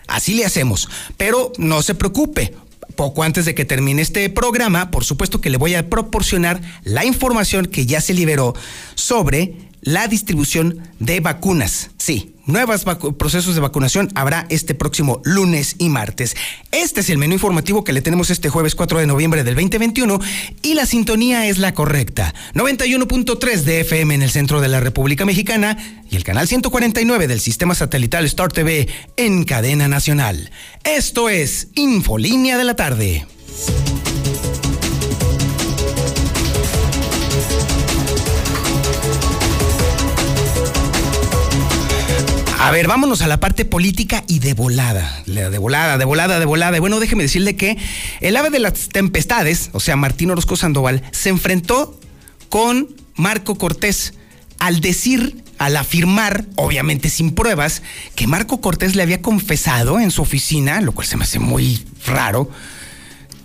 Así 0.08 0.34
le 0.34 0.44
hacemos. 0.44 0.88
Pero 1.16 1.52
no 1.58 1.82
se 1.82 1.94
preocupe. 1.94 2.54
Poco 2.96 3.22
antes 3.22 3.44
de 3.44 3.54
que 3.54 3.64
termine 3.64 4.02
este 4.02 4.28
programa, 4.28 4.90
por 4.90 5.04
supuesto 5.04 5.40
que 5.40 5.49
le 5.49 5.56
voy 5.56 5.75
a 5.75 5.88
proporcionar 5.88 6.60
la 6.82 7.04
información 7.04 7.66
que 7.66 7.87
ya 7.87 8.00
se 8.00 8.12
liberó 8.12 8.54
sobre 8.94 9.69
la 9.82 10.08
distribución 10.08 10.80
de 10.99 11.20
vacunas. 11.20 11.90
Sí, 11.99 12.34
nuevos 12.46 12.84
procesos 13.18 13.54
de 13.54 13.60
vacunación 13.60 14.08
habrá 14.14 14.46
este 14.50 14.75
próximo 14.75 15.20
lunes 15.25 15.76
y 15.78 15.88
martes. 15.88 16.37
Este 16.70 17.00
es 17.00 17.10
el 17.10 17.18
menú 17.18 17.34
informativo 17.34 17.84
que 17.84 17.92
le 17.92 18.02
tenemos 18.02 18.30
este 18.30 18.49
jueves 18.49 18.75
4 18.75 18.99
de 18.99 19.06
noviembre 19.06 19.44
del 19.44 19.54
2021 19.54 20.20
y 20.62 20.75
la 20.75 20.87
sintonía 20.87 21.46
es 21.46 21.58
la 21.58 21.75
correcta. 21.75 22.34
91.3 22.54 23.62
de 23.62 23.80
FM 23.80 24.14
en 24.14 24.22
el 24.22 24.30
centro 24.30 24.60
de 24.60 24.68
la 24.68 24.80
República 24.80 25.25
Mexicana 25.25 25.76
y 26.10 26.16
el 26.16 26.25
canal 26.25 26.49
149 26.49 27.28
del 27.28 27.40
sistema 27.40 27.75
satelital 27.75 28.25
Star 28.26 28.52
TV 28.52 28.88
en 29.16 29.44
cadena 29.44 29.88
nacional. 29.88 30.50
Esto 30.84 31.28
es 31.28 31.68
Infolínea 31.75 32.58
de 32.58 32.64
la 32.64 32.76
tarde. 32.76 33.26
A 42.62 42.71
ver, 42.73 42.88
vámonos 42.88 43.23
a 43.23 43.26
la 43.26 43.40
parte 43.40 43.64
política 43.64 44.23
y 44.29 44.38
de 44.38 44.52
volada. 44.52 45.23
De 45.25 45.57
volada, 45.57 45.97
de 45.97 46.05
volada, 46.05 46.38
de 46.38 46.45
volada. 46.45 46.76
Y 46.76 46.81
bueno, 46.81 47.00
déjeme 47.00 47.23
decirle 47.23 47.57
que 47.57 47.79
el 48.21 48.37
ave 48.37 48.50
de 48.50 48.59
las 48.59 48.90
tempestades, 48.90 49.71
o 49.73 49.81
sea, 49.81 49.97
Martín 49.97 50.31
Orozco 50.31 50.57
Sandoval, 50.57 51.02
se 51.11 51.31
enfrentó 51.31 51.99
con 52.50 52.95
Marco 53.14 53.55
Cortés 53.55 54.12
al 54.59 54.83
decir, 54.83 55.43
al 55.57 55.75
afirmar, 55.75 56.45
obviamente 56.57 57.09
sin 57.09 57.35
pruebas, 57.35 57.83
que 58.14 58.26
Marco 58.26 58.61
Cortés 58.61 58.95
le 58.95 59.05
había 59.05 59.23
confesado 59.23 59.99
en 59.99 60.11
su 60.11 60.21
oficina, 60.21 60.83
lo 60.83 60.93
cual 60.93 61.07
se 61.07 61.17
me 61.17 61.25
hace 61.25 61.38
muy 61.38 61.83
raro, 62.05 62.50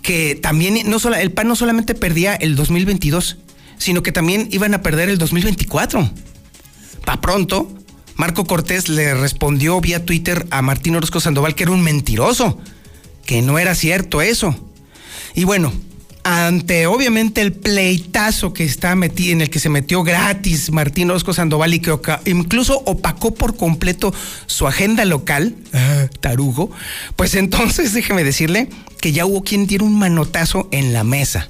que 0.02 0.34
también 0.34 0.90
no 0.90 0.98
solo, 0.98 1.16
el 1.16 1.32
PAN 1.32 1.48
no 1.48 1.56
solamente 1.56 1.94
perdía 1.94 2.34
el 2.34 2.54
2022, 2.54 3.38
sino 3.78 4.02
que 4.02 4.12
también 4.12 4.48
iban 4.52 4.74
a 4.74 4.82
perder 4.82 5.08
el 5.08 5.16
2024. 5.16 6.10
Pa' 7.06 7.20
pronto, 7.22 7.72
Marco 8.16 8.44
Cortés 8.44 8.88
le 8.88 9.14
respondió 9.14 9.80
vía 9.80 10.04
Twitter 10.04 10.46
a 10.50 10.62
Martín 10.62 10.96
Orozco 10.96 11.20
Sandoval 11.20 11.54
que 11.54 11.64
era 11.64 11.72
un 11.72 11.82
mentiroso, 11.82 12.58
que 13.24 13.42
no 13.42 13.58
era 13.58 13.74
cierto 13.74 14.22
eso. 14.22 14.54
Y 15.34 15.44
bueno, 15.44 15.72
ante 16.24 16.86
obviamente 16.86 17.40
el 17.40 17.52
pleitazo 17.52 18.52
que 18.52 18.64
está 18.64 18.96
metido, 18.96 19.32
en 19.32 19.42
el 19.42 19.50
que 19.50 19.60
se 19.60 19.68
metió 19.68 20.02
gratis 20.02 20.72
Martín 20.72 21.10
Orozco 21.10 21.32
Sandoval 21.32 21.74
y 21.74 21.78
que 21.78 21.96
incluso 22.24 22.82
opacó 22.86 23.32
por 23.32 23.56
completo 23.56 24.12
su 24.46 24.66
agenda 24.66 25.04
local, 25.04 25.54
tarugo, 26.20 26.70
pues 27.14 27.34
entonces 27.36 27.92
déjeme 27.94 28.24
decirle 28.24 28.68
que 29.00 29.12
ya 29.12 29.24
hubo 29.24 29.44
quien 29.44 29.66
diera 29.68 29.84
un 29.84 29.98
manotazo 29.98 30.68
en 30.72 30.92
la 30.92 31.04
mesa. 31.04 31.48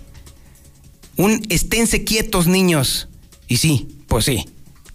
Un 1.17 1.47
esténse 1.49 2.05
quietos, 2.05 2.47
niños. 2.47 3.09
Y 3.49 3.57
sí, 3.57 3.89
pues 4.09 4.27
sí, 4.27 4.45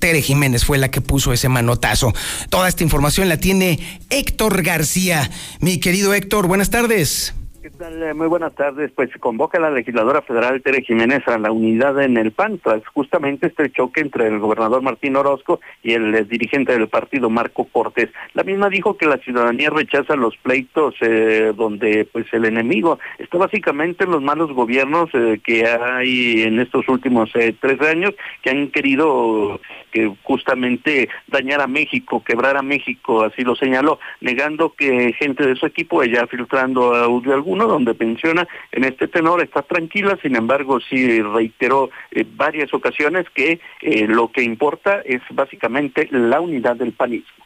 Tere 0.01 0.21
Jiménez 0.21 0.65
fue 0.65 0.79
la 0.79 0.89
que 0.89 0.99
puso 0.99 1.31
ese 1.31 1.47
manotazo. 1.47 2.11
Toda 2.49 2.67
esta 2.67 2.83
información 2.83 3.29
la 3.29 3.37
tiene 3.37 4.01
Héctor 4.09 4.63
García. 4.63 5.29
Mi 5.59 5.79
querido 5.79 6.13
Héctor, 6.13 6.47
buenas 6.47 6.71
tardes. 6.71 7.35
¿Qué 7.61 7.69
tal? 7.69 8.01
Eh, 8.01 8.15
muy 8.15 8.25
buenas 8.25 8.55
tardes. 8.55 8.89
Pues 8.95 9.11
se 9.11 9.19
convoca 9.19 9.59
la 9.59 9.69
legisladora 9.69 10.23
federal 10.23 10.63
Tere 10.63 10.81
Jiménez 10.81 11.27
a 11.27 11.37
la 11.37 11.51
unidad 11.51 12.01
en 12.01 12.17
el 12.17 12.31
PAN 12.31 12.57
tras 12.57 12.83
justamente 12.87 13.47
este 13.47 13.69
choque 13.69 14.01
entre 14.01 14.25
el 14.25 14.39
gobernador 14.39 14.81
Martín 14.81 15.15
Orozco 15.15 15.59
y 15.83 15.93
el 15.93 16.15
eh, 16.15 16.23
dirigente 16.23 16.71
del 16.71 16.89
partido 16.89 17.29
Marco 17.29 17.65
Cortés. 17.65 18.09
La 18.33 18.41
misma 18.41 18.67
dijo 18.69 18.97
que 18.97 19.05
la 19.05 19.19
ciudadanía 19.19 19.69
rechaza 19.69 20.15
los 20.15 20.35
pleitos 20.37 20.95
eh, 21.01 21.53
donde 21.55 22.05
pues 22.11 22.25
el 22.33 22.45
enemigo 22.45 22.97
está 23.19 23.37
básicamente 23.37 24.05
en 24.05 24.11
los 24.11 24.23
malos 24.23 24.51
gobiernos 24.53 25.11
que 25.43 25.67
hay 25.67 26.41
en 26.41 26.59
estos 26.59 26.87
últimos 26.89 27.29
tres 27.31 27.81
años 27.81 28.15
que 28.41 28.49
han 28.49 28.69
querido 28.69 29.59
que 29.91 30.11
justamente 30.23 31.09
dañar 31.27 31.61
a 31.61 31.67
México, 31.67 32.23
quebrar 32.23 32.55
a 32.55 32.61
México, 32.61 33.23
así 33.23 33.43
lo 33.43 33.55
señaló, 33.55 33.99
negando 34.21 34.73
que 34.73 35.13
gente 35.13 35.45
de 35.45 35.55
su 35.55 35.65
equipo 35.65 36.01
ella 36.01 36.25
filtrando 36.27 36.95
audio 36.95 37.33
alguno 37.33 37.50
donde 37.59 37.95
menciona 37.99 38.47
en 38.71 38.83
este 38.83 39.07
tenor 39.07 39.41
está 39.41 39.61
tranquila, 39.61 40.17
sin 40.21 40.35
embargo 40.35 40.79
sí 40.79 41.21
reiteró 41.21 41.89
eh, 42.11 42.25
varias 42.35 42.73
ocasiones 42.73 43.25
que 43.33 43.59
eh, 43.81 44.07
lo 44.07 44.31
que 44.31 44.43
importa 44.43 45.01
es 45.05 45.21
básicamente 45.31 46.07
la 46.11 46.39
unidad 46.39 46.75
del 46.75 46.93
panismo. 46.93 47.45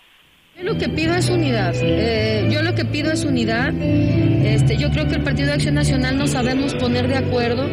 Yo 0.57 0.63
lo 0.63 0.77
que 0.77 0.88
pido 0.88 1.13
es 1.15 1.29
unidad. 1.29 1.74
Eh, 1.81 2.47
yo 2.50 2.62
lo 2.62 2.75
que 2.75 2.85
pido 2.85 3.12
es 3.12 3.25
unidad. 3.25 3.74
Este, 3.74 4.77
yo 4.77 4.89
creo 4.89 5.05
que 5.05 5.15
el 5.15 5.24
Partido 5.24 5.47
de 5.47 5.55
Acción 5.55 5.75
Nacional 5.75 6.17
no 6.17 6.27
sabemos 6.27 6.74
poner 6.75 7.09
de 7.09 7.17
acuerdo. 7.17 7.67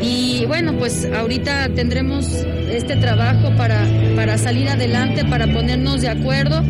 Y 0.00 0.46
bueno, 0.46 0.72
pues 0.78 1.04
ahorita 1.12 1.68
tendremos 1.74 2.46
este 2.70 2.96
trabajo 2.96 3.50
para, 3.58 3.84
para 4.16 4.38
salir 4.38 4.70
adelante, 4.70 5.24
para 5.26 5.46
ponernos 5.48 6.00
de 6.00 6.08
acuerdo 6.08 6.62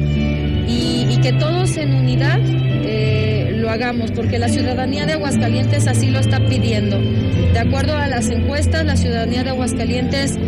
y, 0.66 1.18
que 1.22 1.32
todos 1.32 1.76
en 1.76 1.94
unidad 1.94 2.38
eh, 2.40 3.27
lo 3.68 3.74
hagamos, 3.74 4.12
porque 4.12 4.38
la 4.38 4.48
ciudadanía 4.48 5.04
de 5.04 5.12
Aguascalientes 5.12 5.86
así 5.88 6.06
lo 6.08 6.20
está 6.20 6.40
pidiendo. 6.40 6.98
De 7.52 7.58
acuerdo 7.58 7.98
a 7.98 8.06
las 8.06 8.30
encuestas, 8.30 8.86
la 8.86 8.96
ciudadanía 8.96 9.44
de 9.44 9.50
Aguascalientes 9.50 10.38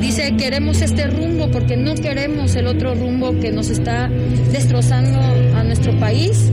dice 0.00 0.34
queremos 0.36 0.82
este 0.82 1.06
rumbo 1.06 1.48
porque 1.52 1.76
no 1.76 1.94
queremos 1.94 2.56
el 2.56 2.66
otro 2.66 2.96
rumbo 2.96 3.38
que 3.38 3.52
nos 3.52 3.70
está 3.70 4.08
destrozando 4.50 5.16
a 5.56 5.62
nuestro 5.62 5.96
país. 6.00 6.50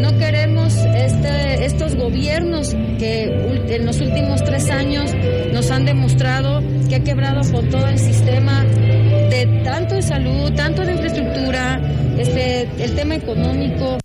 No 0.00 0.18
queremos 0.18 0.74
este, 0.96 1.64
estos 1.64 1.94
gobiernos 1.94 2.74
que 2.98 3.26
en 3.68 3.86
los 3.86 4.00
últimos 4.00 4.42
tres 4.42 4.68
años 4.68 5.14
nos 5.52 5.70
han 5.70 5.84
demostrado 5.84 6.60
que 6.88 6.96
ha 6.96 7.04
quebrado 7.04 7.40
con 7.52 7.70
todo 7.70 7.86
el 7.86 8.00
sistema 8.00 8.64
de 8.64 9.60
tanto 9.62 9.94
de 9.94 10.02
salud, 10.02 10.52
tanto 10.56 10.84
de 10.84 10.90
infraestructura, 10.90 11.80
este, 12.18 12.62
el 12.82 12.96
tema 12.96 13.14
económico. 13.14 13.98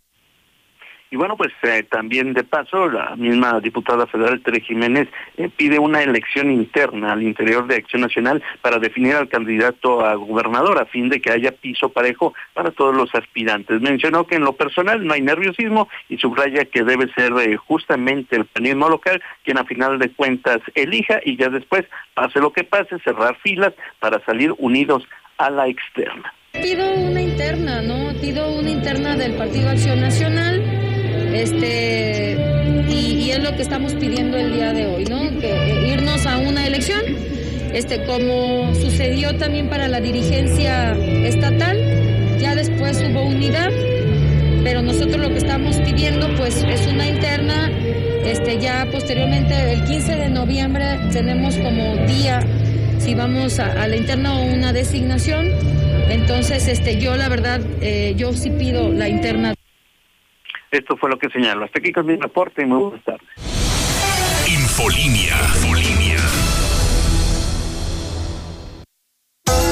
Y 1.10 1.16
bueno, 1.16 1.38
pues 1.38 1.54
eh, 1.64 1.84
también 1.84 2.34
de 2.34 2.44
paso, 2.44 2.90
la 2.90 3.16
misma 3.16 3.60
diputada 3.62 4.08
federal 4.08 4.42
Tere 4.42 4.60
Jiménez 4.60 5.08
eh, 5.38 5.50
pide 5.56 5.80
una 5.80 6.04
elección 6.04 6.52
interna 6.52 7.14
al 7.14 7.24
interior 7.24 7.66
de 7.66 7.76
Acción 7.76 8.02
Nacional 8.02 8.44
para 8.62 8.78
definir 8.78 9.16
al 9.16 9.30
candidato 9.30 10.06
a 10.06 10.16
gobernador 10.16 10.80
a 10.80 10.86
fin 10.86 11.08
de 11.10 11.22
que 11.22 11.32
haya 11.32 11.52
piso 11.52 11.90
parejo 11.90 12.34
para 12.54 12.72
todos 12.72 12.94
los 12.94 13.14
aspirantes. 13.16 13.80
Mencionó 13.80 14.28
que 14.28 14.36
en 14.36 14.44
lo 14.44 14.54
personal 14.54 15.06
no 15.06 15.14
hay 15.14 15.22
nerviosismo 15.22 15.88
y 16.10 16.18
subraya 16.18 16.66
que 16.66 16.84
debe 16.84 17.12
ser 17.14 17.32
eh, 17.40 17.56
justamente 17.56 18.36
el 18.36 18.46
panismo 18.46 18.90
local 18.90 19.22
quien 19.44 19.58
a 19.58 19.64
final 19.64 20.00
de 20.00 20.10
cuentas 20.10 20.60
elija 20.76 21.22
y 21.24 21.38
ya 21.38 21.48
después, 21.48 21.86
pase 22.14 22.40
lo 22.40 22.52
que 22.52 22.66
pase, 22.66 23.00
cerrar 23.00 23.38
filas 23.38 23.74
para 24.00 24.20
salir 24.26 24.54
unidos 24.58 25.08
a 25.38 25.50
la 25.50 25.68
externa. 25.68 26.34
Pido 26.52 26.92
una 26.96 27.22
interna, 27.22 27.82
¿no? 27.82 28.20
Pido 28.20 28.50
una 28.50 28.70
interna 28.70 29.16
del 29.16 29.36
Partido 29.36 29.70
Acción 29.70 30.02
Nacional 30.02 30.67
este, 31.42 32.38
y, 32.90 33.30
es 33.32 33.40
lo 33.40 33.56
que 33.56 33.62
estamos 33.62 33.94
pidiendo 33.94 34.38
el 34.38 34.54
día 34.54 34.74
de 34.74 34.86
hoy, 34.86 35.06
¿no? 35.06 35.20
Que 35.40 35.52
eh, 35.52 35.94
irnos 35.94 36.26
a 36.26 36.38
una 36.38 36.66
elección, 36.66 37.02
este, 37.74 38.04
como 38.04 38.74
sucedió 38.76 39.36
también 39.38 39.70
para 39.70 39.88
la 39.88 40.00
dirigencia 40.02 40.94
estatal, 41.24 41.78
ya 42.40 42.56
después 42.56 43.04
hubo 43.10 43.24
unidad, 43.24 43.72
pero 44.64 44.82
nosotros 44.82 45.18
lo 45.18 45.30
que 45.30 45.38
estamos 45.38 45.78
pidiendo 45.82 46.28
pues 46.38 46.64
es 46.64 46.88
una 46.88 47.08
interna, 47.08 47.72
este, 48.26 48.60
ya 48.60 48.88
posteriormente 48.92 49.74
el 49.74 49.84
15 49.84 50.16
de 50.16 50.30
noviembre 50.30 51.00
tenemos 51.12 51.56
como 51.58 51.96
día 52.08 52.40
si 53.00 53.16
vamos 53.16 53.60
a, 53.60 53.88
la 53.88 53.96
interna 53.96 54.40
o 54.40 54.46
una 54.46 54.74
designación. 54.74 55.52
Entonces, 56.10 56.68
este, 56.68 57.00
yo 57.00 57.16
la 57.16 57.30
verdad, 57.30 57.62
eh, 57.82 58.16
yo 58.18 58.34
sí 58.34 58.50
pido 58.50 58.92
la 58.92 59.08
interna. 59.08 59.57
Esto 60.72 60.98
fue 60.98 61.10
lo 61.10 61.18
que 61.18 61.30
señaló. 61.30 61.66
Hasta 61.66 61.80
aquí 61.80 61.92
con 61.92 62.06
mi 62.06 62.16
reporte 62.16 62.64
y 62.64 62.66
muy 62.66 62.84
buenas 62.84 63.04
tardes. 63.04 63.28
Infolinia. 64.48 65.36
Infolinia. 65.56 66.18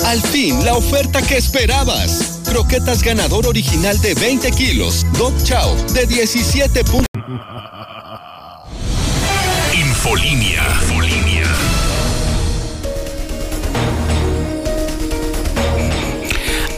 Al 0.06 0.22
fin, 0.22 0.64
la 0.64 0.76
oferta 0.76 1.22
que 1.22 1.38
esperabas. 1.38 2.44
Croquetas 2.48 3.04
ganador 3.04 3.48
original 3.48 4.00
de 4.02 4.14
20 4.14 4.52
kilos. 4.52 5.06
Dog 5.18 5.34
Chow 5.44 5.76
de 5.94 6.06
17 6.06 6.84
puntos. 6.84 7.08
Infolinia. 9.74 10.64
Infolinia. 10.82 11.75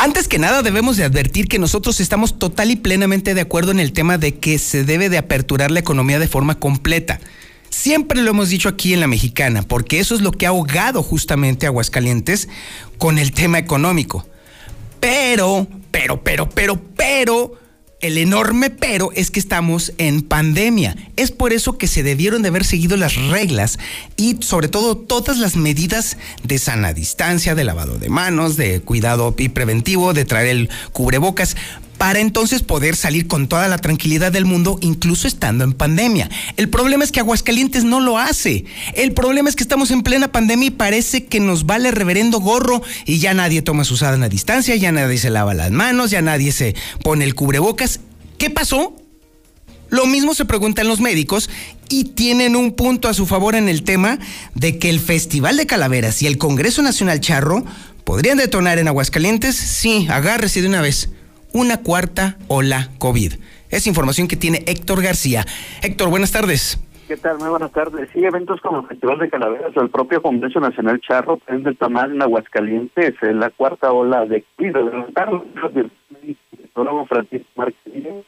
Antes 0.07 0.29
que 0.29 0.39
nada 0.39 0.63
debemos 0.63 0.95
de 0.95 1.03
advertir 1.03 1.49
que 1.49 1.59
nosotros 1.59 1.99
estamos 1.99 2.39
total 2.39 2.71
y 2.71 2.77
plenamente 2.77 3.33
de 3.33 3.41
acuerdo 3.41 3.71
en 3.71 3.81
el 3.81 3.91
tema 3.91 4.17
de 4.17 4.35
que 4.35 4.57
se 4.57 4.85
debe 4.85 5.09
de 5.09 5.17
aperturar 5.17 5.69
la 5.69 5.81
economía 5.81 6.17
de 6.17 6.29
forma 6.29 6.57
completa. 6.57 7.19
Siempre 7.69 8.21
lo 8.21 8.29
hemos 8.29 8.47
dicho 8.47 8.69
aquí 8.69 8.93
en 8.93 9.01
la 9.01 9.07
mexicana, 9.07 9.63
porque 9.63 9.99
eso 9.99 10.15
es 10.15 10.21
lo 10.21 10.31
que 10.31 10.45
ha 10.45 10.49
ahogado 10.49 11.03
justamente 11.03 11.65
a 11.65 11.69
Aguascalientes 11.69 12.47
con 12.97 13.19
el 13.19 13.33
tema 13.33 13.59
económico. 13.59 14.25
Pero, 15.01 15.67
pero, 15.91 16.23
pero, 16.23 16.49
pero, 16.51 16.81
pero, 16.95 17.59
el 17.99 18.17
enorme 18.17 18.69
pero 18.69 19.11
es 19.13 19.31
que 19.31 19.39
estamos 19.39 19.93
en 19.97 20.21
pandemia. 20.21 20.95
Es 21.15 21.31
por 21.31 21.53
eso 21.53 21.77
que 21.77 21.87
se 21.87 22.03
debieron 22.03 22.41
de 22.41 22.49
haber 22.49 22.63
seguido 22.63 22.95
las 22.97 23.15
reglas 23.15 23.79
y 24.15 24.37
sobre 24.41 24.67
todo 24.67 24.97
todas 24.97 25.37
las 25.37 25.55
medidas 25.55 26.17
de 26.43 26.59
sana 26.59 26.93
distancia, 26.93 27.55
de 27.55 27.63
lavado 27.63 27.97
de 27.97 28.09
manos, 28.09 28.55
de 28.55 28.81
cuidado 28.81 29.33
y 29.37 29.49
preventivo, 29.49 30.13
de 30.13 30.25
traer 30.25 30.47
el 30.47 30.69
cubrebocas 30.91 31.55
para 31.97 32.19
entonces 32.19 32.61
poder 32.61 32.95
salir 32.95 33.27
con 33.27 33.47
toda 33.47 33.67
la 33.67 33.77
tranquilidad 33.77 34.31
del 34.31 34.45
mundo, 34.45 34.77
incluso 34.81 35.27
estando 35.27 35.63
en 35.63 35.73
pandemia. 35.73 36.29
El 36.55 36.69
problema 36.69 37.03
es 37.03 37.11
que 37.11 37.19
Aguascalientes 37.19 37.83
no 37.83 37.99
lo 37.99 38.17
hace. 38.17 38.65
El 38.93 39.13
problema 39.13 39.49
es 39.49 39.55
que 39.55 39.63
estamos 39.63 39.91
en 39.91 40.03
plena 40.03 40.31
pandemia 40.31 40.67
y 40.67 40.71
parece 40.71 41.25
que 41.25 41.39
nos 41.39 41.65
vale 41.65 41.91
reverendo 41.91 42.39
gorro 42.39 42.81
y 43.05 43.19
ya 43.19 43.33
nadie 43.33 43.61
toma 43.61 43.83
su 43.83 43.97
sana 43.97 44.29
distancia, 44.29 44.75
ya 44.75 44.91
nadie 44.91 45.17
se 45.17 45.29
lava 45.29 45.53
las 45.53 45.71
manos, 45.71 46.11
ya 46.11 46.21
nadie 46.21 46.51
se 46.51 46.75
pone 47.03 47.25
el 47.25 47.35
cubrebocas. 47.35 47.99
¿Qué 48.37 48.49
pasó? 48.49 48.95
Lo 49.89 50.05
mismo 50.05 50.33
se 50.33 50.45
preguntan 50.45 50.87
los 50.87 50.99
médicos 50.99 51.49
y 51.89 52.03
tienen 52.03 52.55
un 52.55 52.73
punto 52.73 53.07
a 53.07 53.13
su 53.13 53.25
favor 53.25 53.55
en 53.55 53.69
el 53.69 53.83
tema 53.83 54.19
de 54.53 54.77
que 54.77 54.89
el 54.89 54.99
Festival 54.99 55.57
de 55.57 55.65
Calaveras 55.65 56.21
y 56.21 56.27
el 56.27 56.37
Congreso 56.37 56.81
Nacional 56.81 57.21
Charro 57.21 57.65
podrían 58.03 58.37
detonar 58.37 58.79
en 58.79 58.89
Aguascalientes. 58.89 59.55
Sí, 59.55 60.07
agárrese 60.09 60.61
de 60.61 60.67
una 60.67 60.81
vez 60.81 61.09
una 61.57 61.77
cuarta 61.81 62.37
ola 62.47 62.89
COVID. 62.99 63.33
Es 63.69 63.87
información 63.87 64.27
que 64.27 64.35
tiene 64.35 64.63
Héctor 64.67 65.01
García. 65.01 65.43
Héctor, 65.81 66.09
buenas 66.09 66.31
tardes. 66.31 66.79
¿Qué 67.07 67.17
tal? 67.17 67.39
Muy 67.39 67.49
buenas 67.49 67.71
tardes. 67.71 68.09
Sí, 68.13 68.23
eventos 68.23 68.61
como 68.61 68.81
el 68.81 68.87
Festival 68.87 69.17
de 69.17 69.29
Calaveras 69.29 69.75
o 69.75 69.81
el 69.81 69.89
propio 69.89 70.21
Congreso 70.21 70.59
Nacional 70.59 71.01
Charro, 71.01 71.39
en 71.47 71.63
del 71.63 71.77
Tamal 71.77 72.11
en 72.11 72.21
Aguascalientes, 72.21 73.15
en 73.21 73.39
la 73.39 73.49
cuarta 73.49 73.91
ola 73.91 74.25
de 74.25 74.43
COVID. 74.59 75.87
Francisco 77.07 77.47
Martínez 77.55 78.25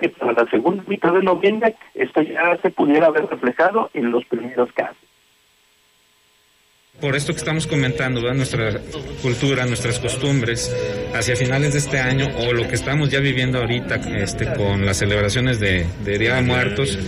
que 0.00 0.08
para 0.10 0.32
la 0.32 0.50
segunda 0.50 0.82
mitad 0.86 1.12
de 1.12 1.22
noviembre 1.22 1.76
esto 1.94 2.22
ya 2.22 2.56
se 2.62 2.70
pudiera 2.70 3.06
haber 3.06 3.26
reflejado 3.26 3.90
en 3.94 4.10
los 4.10 4.24
primeros 4.24 4.72
casos. 4.72 5.05
Por 7.00 7.14
esto 7.14 7.32
que 7.34 7.38
estamos 7.38 7.66
comentando, 7.66 8.22
nuestra 8.32 8.80
cultura, 9.20 9.66
nuestras 9.66 9.98
costumbres, 9.98 10.74
hacia 11.14 11.36
finales 11.36 11.74
de 11.74 11.78
este 11.78 11.98
año 11.98 12.30
o 12.38 12.54
lo 12.54 12.66
que 12.68 12.74
estamos 12.74 13.10
ya 13.10 13.20
viviendo 13.20 13.58
ahorita 13.58 13.96
este, 14.16 14.46
con 14.54 14.86
las 14.86 14.96
celebraciones 14.96 15.60
de, 15.60 15.86
Día 16.04 16.36
de 16.36 16.42
Muertos, 16.42 16.98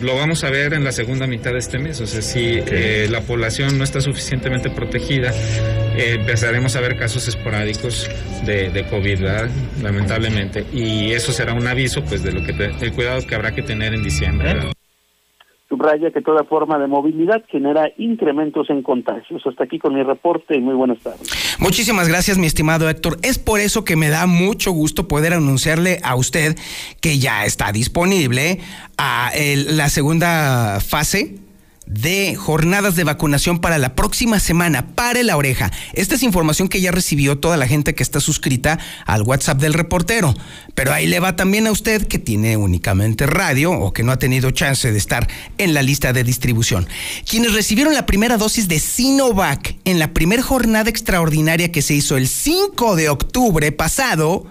lo 0.00 0.14
vamos 0.14 0.44
a 0.44 0.50
ver 0.50 0.72
en 0.72 0.84
la 0.84 0.92
segunda 0.92 1.26
mitad 1.26 1.50
de 1.52 1.58
este 1.58 1.80
mes. 1.80 2.00
O 2.00 2.06
sea, 2.06 2.22
si 2.22 2.60
eh, 2.64 3.08
la 3.10 3.22
población 3.22 3.76
no 3.76 3.82
está 3.82 4.00
suficientemente 4.00 4.70
protegida, 4.70 5.32
eh, 5.96 6.16
empezaremos 6.20 6.76
a 6.76 6.80
ver 6.80 6.96
casos 6.96 7.26
esporádicos 7.26 8.08
de, 8.46 8.70
de 8.70 8.86
COVID, 8.86 9.18
lamentablemente. 9.82 10.64
Y 10.72 11.10
eso 11.10 11.32
será 11.32 11.54
un 11.54 11.66
aviso 11.66 12.04
pues 12.04 12.22
de 12.22 12.30
lo 12.30 12.44
que 12.44 12.52
el 12.52 12.92
cuidado 12.92 13.26
que 13.26 13.34
habrá 13.34 13.52
que 13.52 13.62
tener 13.62 13.94
en 13.94 14.04
diciembre. 14.04 14.73
Subraya 15.68 16.10
que 16.10 16.20
toda 16.20 16.44
forma 16.44 16.78
de 16.78 16.86
movilidad 16.86 17.42
genera 17.48 17.90
incrementos 17.96 18.68
en 18.68 18.82
contagios. 18.82 19.42
Hasta 19.46 19.64
aquí 19.64 19.78
con 19.78 19.94
mi 19.94 20.02
reporte 20.02 20.56
y 20.56 20.60
muy 20.60 20.74
buenas 20.74 20.98
tardes. 20.98 21.56
Muchísimas 21.58 22.08
gracias, 22.08 22.36
mi 22.36 22.46
estimado 22.46 22.88
Héctor. 22.88 23.16
Es 23.22 23.38
por 23.38 23.60
eso 23.60 23.84
que 23.84 23.96
me 23.96 24.08
da 24.08 24.26
mucho 24.26 24.72
gusto 24.72 25.08
poder 25.08 25.32
anunciarle 25.32 26.00
a 26.02 26.16
usted 26.16 26.56
que 27.00 27.18
ya 27.18 27.46
está 27.46 27.72
disponible 27.72 28.60
a 28.98 29.30
la 29.68 29.88
segunda 29.88 30.80
fase 30.80 31.43
de 31.86 32.34
jornadas 32.34 32.96
de 32.96 33.04
vacunación 33.04 33.60
para 33.60 33.78
la 33.78 33.94
próxima 33.94 34.40
semana. 34.40 34.86
Pare 34.94 35.22
la 35.22 35.36
oreja. 35.36 35.70
Esta 35.92 36.14
es 36.14 36.22
información 36.22 36.68
que 36.68 36.80
ya 36.80 36.90
recibió 36.90 37.38
toda 37.38 37.56
la 37.56 37.66
gente 37.66 37.94
que 37.94 38.02
está 38.02 38.20
suscrita 38.20 38.78
al 39.06 39.22
WhatsApp 39.22 39.60
del 39.60 39.74
reportero. 39.74 40.34
Pero 40.74 40.92
ahí 40.92 41.06
le 41.06 41.20
va 41.20 41.36
también 41.36 41.66
a 41.66 41.72
usted 41.72 42.06
que 42.06 42.18
tiene 42.18 42.56
únicamente 42.56 43.26
radio 43.26 43.72
o 43.72 43.92
que 43.92 44.02
no 44.02 44.12
ha 44.12 44.18
tenido 44.18 44.50
chance 44.50 44.90
de 44.90 44.98
estar 44.98 45.28
en 45.58 45.74
la 45.74 45.82
lista 45.82 46.12
de 46.12 46.24
distribución. 46.24 46.88
Quienes 47.28 47.52
recibieron 47.52 47.94
la 47.94 48.06
primera 48.06 48.36
dosis 48.36 48.68
de 48.68 48.78
Sinovac 48.78 49.76
en 49.84 49.98
la 49.98 50.12
primera 50.12 50.42
jornada 50.42 50.90
extraordinaria 50.90 51.70
que 51.70 51.82
se 51.82 51.94
hizo 51.94 52.16
el 52.16 52.28
5 52.28 52.96
de 52.96 53.08
octubre 53.08 53.72
pasado, 53.72 54.46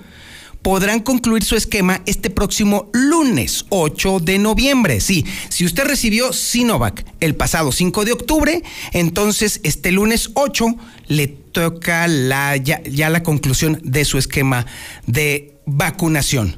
podrán 0.64 1.02
concluir 1.02 1.44
su 1.44 1.56
esquema 1.56 2.02
este 2.06 2.30
próximo 2.30 2.90
lunes 2.94 3.66
8 3.70 4.20
de 4.22 4.40
noviembre. 4.40 5.02
Sí, 5.02 5.26
si 5.50 5.66
usted 5.66 5.84
recibió 5.84 6.34
Sinovac 6.34 7.06
el 7.20 7.36
pasado 7.36 7.72
5 7.72 8.06
de 8.06 8.14
octubre, 8.14 8.64
entonces 8.94 9.60
este 9.64 9.92
lunes 9.92 10.32
8 10.34 10.66
le 11.08 11.28
toca 11.28 12.08
la, 12.08 12.58
ya, 12.58 12.82
ya 12.84 13.10
la 13.10 13.22
conclusión 13.24 13.80
de 13.84 14.06
su 14.06 14.18
esquema 14.18 14.66
de 15.06 15.54
vacunación. 15.66 16.58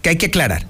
que 0.00 0.08
hay 0.08 0.16
que 0.16 0.26
aclarar. 0.26 0.66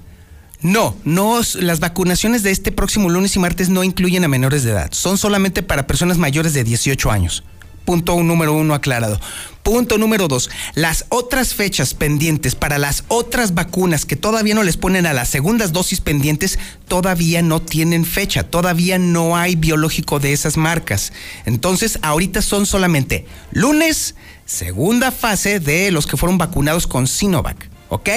No, 0.61 0.93
no, 1.05 1.39
las 1.61 1.79
vacunaciones 1.79 2.43
de 2.43 2.51
este 2.51 2.73
próximo 2.73 3.09
lunes 3.09 3.33
y 3.37 3.39
martes 3.39 3.69
no 3.69 3.85
incluyen 3.85 4.25
a 4.25 4.27
menores 4.27 4.63
de 4.63 4.71
edad, 4.71 4.89
son 4.91 5.17
solamente 5.17 5.63
para 5.63 5.87
personas 5.87 6.17
mayores 6.17 6.53
de 6.53 6.65
18 6.65 7.11
años. 7.11 7.45
Punto 7.85 8.21
número 8.21 8.53
uno 8.53 8.73
aclarado. 8.73 9.19
Punto 9.63 9.97
número 9.97 10.27
dos, 10.27 10.49
las 10.75 11.05
otras 11.07 11.53
fechas 11.53 11.93
pendientes 11.93 12.53
para 12.53 12.77
las 12.77 13.05
otras 13.07 13.53
vacunas 13.53 14.05
que 14.05 14.17
todavía 14.17 14.55
no 14.55 14.63
les 14.63 14.75
ponen 14.75 15.05
a 15.05 15.13
las 15.13 15.29
segundas 15.29 15.71
dosis 15.71 16.01
pendientes, 16.01 16.59
todavía 16.89 17.41
no 17.41 17.61
tienen 17.61 18.03
fecha, 18.03 18.43
todavía 18.43 18.99
no 18.99 19.37
hay 19.37 19.55
biológico 19.55 20.19
de 20.19 20.33
esas 20.33 20.57
marcas. 20.57 21.13
Entonces, 21.45 21.97
ahorita 22.01 22.41
son 22.41 22.65
solamente 22.65 23.25
lunes, 23.51 24.15
segunda 24.45 25.11
fase 25.11 25.61
de 25.61 25.91
los 25.91 26.07
que 26.07 26.17
fueron 26.17 26.37
vacunados 26.37 26.85
con 26.85 27.07
Sinovac, 27.07 27.69
¿ok? 27.87 28.09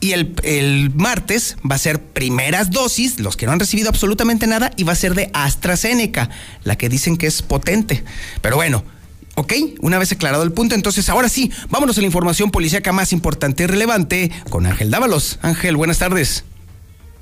Y 0.00 0.12
el, 0.12 0.92
martes 0.94 1.56
va 1.70 1.74
a 1.74 1.78
ser 1.78 2.00
primeras 2.00 2.70
dosis, 2.70 3.20
los 3.20 3.36
que 3.36 3.44
no 3.46 3.52
han 3.52 3.60
recibido 3.60 3.90
absolutamente 3.90 4.46
nada, 4.46 4.70
y 4.76 4.84
va 4.84 4.92
a 4.92 4.96
ser 4.96 5.14
de 5.14 5.30
AstraZeneca, 5.34 6.30
la 6.64 6.76
que 6.76 6.88
dicen 6.88 7.18
que 7.18 7.26
es 7.26 7.42
potente. 7.42 8.02
Pero 8.40 8.56
bueno, 8.56 8.82
ok, 9.34 9.52
una 9.80 9.98
vez 9.98 10.10
aclarado 10.12 10.42
el 10.42 10.52
punto, 10.52 10.74
entonces 10.74 11.08
ahora 11.10 11.28
sí, 11.28 11.52
vámonos 11.68 11.98
a 11.98 12.00
la 12.00 12.06
información 12.06 12.50
policíaca 12.50 12.92
más 12.92 13.12
importante 13.12 13.64
y 13.64 13.66
relevante 13.66 14.32
con 14.48 14.64
Ángel 14.64 14.90
Dávalos. 14.90 15.38
Ángel, 15.42 15.76
buenas 15.76 15.98
tardes. 15.98 16.44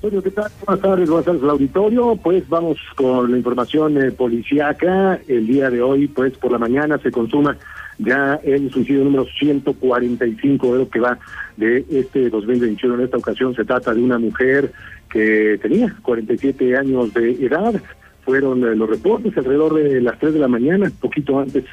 ¿qué 0.01 0.31
tal? 0.31 0.51
Buenas 0.65 0.83
tardes, 0.83 1.09
buenas 1.09 1.27
tardes 1.27 1.43
al 1.43 1.51
auditorio. 1.51 2.17
Pues 2.17 2.49
vamos 2.49 2.79
con 2.95 3.31
la 3.31 3.37
información 3.37 4.01
eh, 4.01 4.13
policíaca. 4.13 5.19
El 5.27 5.47
día 5.47 5.71
de 5.71 5.83
hoy, 5.83 6.07
pues 6.07 6.37
por 6.39 6.53
la 6.53 6.59
mañana 6.59 6.99
se 6.99 7.11
consuma 7.11 7.57
ya 7.99 8.41
el 8.45 8.71
suicidio 8.71 9.05
número 9.05 9.27
145 9.27 10.73
de 10.73 10.79
lo 10.79 10.89
que 10.89 11.01
va 11.01 11.19
de 11.57 11.85
este 11.91 12.31
2021. 12.31 12.95
En 12.95 13.01
esta 13.03 13.17
ocasión 13.17 13.55
se 13.55 13.65
trata 13.65 13.93
de 13.93 14.03
una 14.03 14.19
mujer 14.19 14.73
que 15.11 15.59
tenía 15.61 15.95
47 16.03 16.77
años 16.77 17.13
de 17.15 17.33
edad. 17.45 17.81
Fueron 18.25 18.63
eh, 18.63 18.77
los 18.77 18.89
reportes 18.89 19.37
alrededor 19.37 19.75
de 19.75 20.01
las 20.01 20.19
3 20.19 20.35
de 20.35 20.39
la 20.39 20.49
mañana, 20.49 20.91
poquito 21.01 21.39
antes 21.41 21.65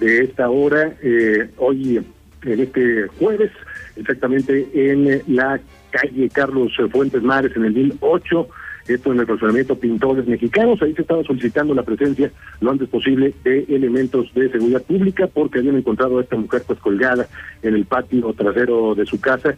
de 0.00 0.24
esta 0.24 0.48
hora, 0.48 0.94
eh, 1.02 1.50
hoy 1.58 2.00
en 2.42 2.60
este 2.60 3.08
jueves, 3.18 3.50
exactamente 3.96 4.68
en 4.74 5.22
la 5.26 5.60
calle 5.90 6.28
Carlos 6.30 6.72
Fuentes 6.90 7.22
Mares, 7.22 7.56
en 7.56 7.64
el 7.64 7.72
1008 7.72 8.48
esto 8.94 9.12
en 9.12 9.20
el 9.20 9.26
razonamiento 9.26 9.78
Pintores 9.78 10.26
Mexicanos. 10.26 10.80
Ahí 10.82 10.94
se 10.94 11.02
estaba 11.02 11.22
solicitando 11.24 11.74
la 11.74 11.82
presencia 11.82 12.30
lo 12.60 12.70
antes 12.70 12.88
posible 12.88 13.34
de 13.44 13.64
elementos 13.68 14.32
de 14.34 14.50
seguridad 14.50 14.82
pública 14.82 15.26
porque 15.26 15.58
habían 15.58 15.76
encontrado 15.76 16.18
a 16.18 16.22
esta 16.22 16.36
mujer 16.36 16.62
pues 16.66 16.78
colgada 16.78 17.28
en 17.62 17.74
el 17.74 17.84
patio 17.84 18.32
trasero 18.32 18.94
de 18.94 19.06
su 19.06 19.20
casa. 19.20 19.54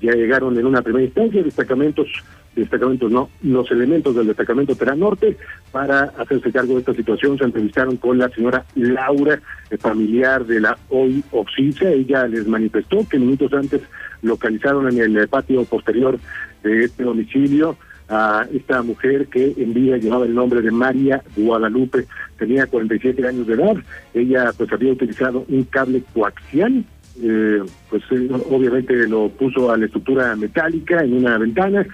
Ya 0.00 0.12
llegaron 0.12 0.58
en 0.58 0.66
una 0.66 0.82
primera 0.82 1.04
instancia 1.04 1.42
destacamentos 1.42 2.08
destacamentos 2.56 3.12
no, 3.12 3.28
los 3.42 3.70
elementos 3.70 4.16
del 4.16 4.28
destacamento 4.28 4.74
Terán 4.74 5.00
Norte 5.00 5.36
para 5.70 6.04
hacerse 6.18 6.50
cargo 6.50 6.74
de 6.74 6.80
esta 6.80 6.94
situación. 6.94 7.38
Se 7.38 7.44
entrevistaron 7.44 7.98
con 7.98 8.18
la 8.18 8.28
señora 8.30 8.64
Laura, 8.74 9.40
familiar 9.78 10.44
de 10.46 10.60
la 10.60 10.78
hoy 10.88 11.22
Oxisa. 11.30 11.90
Ella 11.90 12.26
les 12.26 12.48
manifestó 12.48 13.06
que 13.08 13.18
minutos 13.18 13.52
antes 13.52 13.82
localizaron 14.22 14.88
en 14.90 15.16
el 15.16 15.28
patio 15.28 15.64
posterior 15.64 16.18
de 16.62 16.84
este 16.84 17.04
domicilio 17.04 17.76
a 18.08 18.46
esta 18.52 18.82
mujer 18.82 19.26
que 19.26 19.54
en 19.56 19.74
vida 19.74 19.96
llevaba 19.96 20.26
el 20.26 20.34
nombre 20.34 20.62
de 20.62 20.70
María 20.70 21.22
Guadalupe, 21.36 22.06
tenía 22.38 22.66
47 22.66 23.26
años 23.26 23.46
de 23.46 23.54
edad, 23.54 23.76
ella 24.14 24.52
pues 24.56 24.72
había 24.72 24.92
utilizado 24.92 25.44
un 25.48 25.64
cable 25.64 26.02
coaxial, 26.14 26.84
eh, 27.22 27.62
pues 27.90 28.02
eh, 28.10 28.28
obviamente 28.50 28.94
lo 29.08 29.28
puso 29.30 29.70
a 29.70 29.76
la 29.76 29.86
estructura 29.86 30.36
metálica 30.36 31.02
en 31.02 31.14
una 31.14 31.38
ventana 31.38 31.86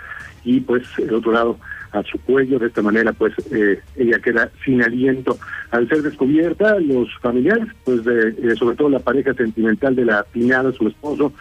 y 0.45 0.61
pues 0.61 0.83
el 0.99 1.15
otro 1.15 1.33
lado 1.33 1.59
a 1.93 2.03
su 2.03 2.19
cuello, 2.21 2.59
de 2.59 2.67
esta 2.67 2.83
manera 2.83 3.13
pues 3.13 3.33
eh, 3.53 3.81
ella 3.97 4.19
queda 4.19 4.51
sin 4.65 4.83
aliento. 4.83 5.39
Al 5.71 5.89
ser 5.89 6.03
descubierta, 6.03 6.79
los 6.81 7.09
familiares, 7.21 7.69
pues 7.85 8.05
de, 8.05 8.57
sobre 8.57 8.77
todo 8.77 8.89
la 8.89 8.99
pareja 8.99 9.35
sentimental 9.35 9.95
de 9.95 10.07
la 10.07 10.25
piñada, 10.25 10.73
su 10.73 10.89
esposo, 10.89 11.33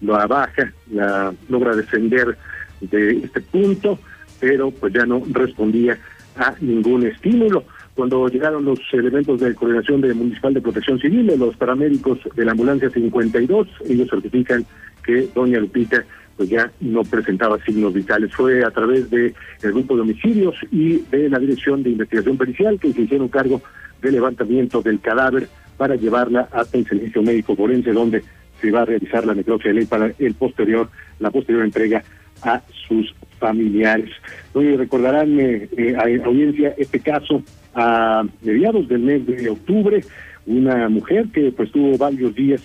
lo 0.00 0.16
abaja, 0.16 0.72
la 0.92 1.32
logra 1.48 1.74
descender 1.74 2.36
de 2.80 3.12
este 3.18 3.40
punto, 3.40 3.98
pero 4.44 4.70
pues 4.70 4.92
ya 4.92 5.06
no 5.06 5.22
respondía 5.30 5.98
a 6.36 6.54
ningún 6.60 7.06
estímulo. 7.06 7.64
Cuando 7.94 8.28
llegaron 8.28 8.66
los 8.66 8.78
elementos 8.92 9.40
de 9.40 9.54
coordinación 9.54 10.02
de 10.02 10.12
Municipal 10.12 10.52
de 10.52 10.60
Protección 10.60 11.00
Civil, 11.00 11.32
los 11.38 11.56
paramédicos 11.56 12.18
de 12.36 12.44
la 12.44 12.50
ambulancia 12.52 12.90
52, 12.90 13.68
ellos 13.88 14.10
certifican 14.10 14.66
que 15.02 15.28
doña 15.34 15.60
Lupita 15.60 16.04
pues 16.36 16.50
ya 16.50 16.70
no 16.80 17.04
presentaba 17.04 17.58
signos 17.64 17.94
vitales. 17.94 18.34
Fue 18.34 18.62
a 18.62 18.70
través 18.70 19.08
de 19.08 19.32
el 19.62 19.72
grupo 19.72 19.94
de 19.94 20.02
homicidios 20.02 20.56
y 20.70 20.98
de 21.10 21.30
la 21.30 21.38
Dirección 21.38 21.82
de 21.82 21.90
Investigación 21.90 22.36
Pericial 22.36 22.78
que 22.78 22.92
se 22.92 23.00
hicieron 23.00 23.28
cargo 23.28 23.62
del 24.02 24.12
levantamiento 24.12 24.82
del 24.82 25.00
cadáver 25.00 25.48
para 25.78 25.94
llevarla 25.94 26.48
hasta 26.52 26.76
el 26.76 26.86
servicio 26.86 27.22
médico 27.22 27.56
forense 27.56 27.92
donde 27.92 28.22
se 28.60 28.70
va 28.70 28.82
a 28.82 28.84
realizar 28.84 29.24
la 29.24 29.34
necropsia 29.34 29.70
de 29.70 29.78
ley 29.78 29.86
para 29.86 30.12
el 30.18 30.34
posterior, 30.34 30.90
la 31.18 31.30
posterior 31.30 31.64
entrega 31.64 32.04
a 32.44 32.62
sus 32.86 33.14
familiares. 33.38 34.10
Hoy 34.52 34.76
recordarán, 34.76 35.38
eh, 35.40 35.68
eh, 35.76 36.22
audiencia, 36.24 36.74
este 36.78 37.00
caso 37.00 37.42
a 37.74 38.24
mediados 38.42 38.88
del 38.88 39.00
mes 39.00 39.26
de 39.26 39.50
octubre, 39.50 40.04
una 40.46 40.88
mujer 40.88 41.26
que 41.32 41.50
pues 41.52 41.72
tuvo 41.72 41.98
varios 41.98 42.34
días 42.34 42.62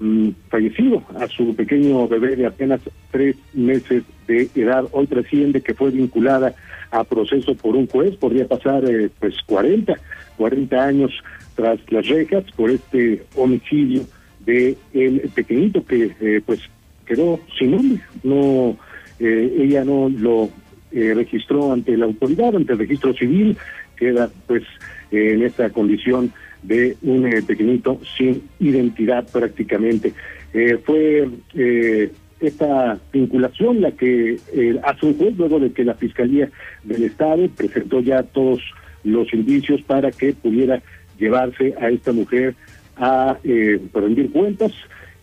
mm, 0.00 0.30
fallecido 0.48 1.02
a 1.18 1.26
su 1.28 1.54
pequeño 1.54 2.06
bebé 2.08 2.36
de 2.36 2.46
apenas 2.46 2.80
tres 3.10 3.36
meses 3.54 4.02
de 4.26 4.50
edad. 4.54 4.84
Hoy 4.92 5.06
trasciende 5.06 5.62
que 5.62 5.74
fue 5.74 5.90
vinculada 5.90 6.54
a 6.90 7.04
proceso 7.04 7.54
por 7.54 7.74
un 7.74 7.86
juez, 7.86 8.16
podría 8.16 8.46
pasar 8.46 8.84
eh, 8.84 9.10
pues 9.18 9.34
40, 9.46 9.94
40 10.36 10.84
años 10.84 11.12
tras 11.54 11.78
las 11.90 12.06
rejas 12.08 12.44
por 12.56 12.70
este 12.70 13.24
homicidio 13.36 14.02
de 14.44 14.76
el 14.92 15.20
pequeñito 15.34 15.84
que 15.86 16.42
pues 16.44 16.60
quedó 17.06 17.40
sin 17.58 17.70
nombre, 17.70 18.00
no 18.22 18.76
eh, 19.18 19.56
ella 19.58 19.84
no 19.84 20.08
lo 20.08 20.50
eh, 20.92 21.12
registró 21.14 21.72
ante 21.72 21.96
la 21.96 22.06
autoridad, 22.06 22.56
ante 22.56 22.72
el 22.72 22.78
registro 22.78 23.14
civil, 23.14 23.56
queda 23.96 24.30
pues 24.46 24.62
en 25.10 25.42
esta 25.42 25.70
condición 25.70 26.32
de 26.62 26.96
un 27.02 27.26
eh, 27.26 27.42
pequeñito 27.42 28.00
sin 28.16 28.42
identidad 28.58 29.26
prácticamente. 29.30 30.12
fue 30.84 31.28
esta 32.40 32.98
vinculación 33.12 33.80
la 33.80 33.90
que 33.92 34.38
hace 34.82 35.06
un 35.06 35.16
juez 35.16 35.36
luego 35.36 35.58
de 35.58 35.72
que 35.72 35.84
la 35.84 35.94
Fiscalía 35.94 36.48
del 36.84 37.04
Estado 37.04 37.48
presentó 37.56 38.00
ya 38.00 38.22
todos 38.22 38.60
los 39.02 39.32
indicios 39.32 39.82
para 39.82 40.10
que 40.10 40.32
pudiera 40.32 40.82
llevarse 41.18 41.74
a 41.80 41.90
esta 41.90 42.12
mujer 42.12 42.54
a 42.96 43.36
rendir 43.92 44.30
cuentas. 44.30 44.72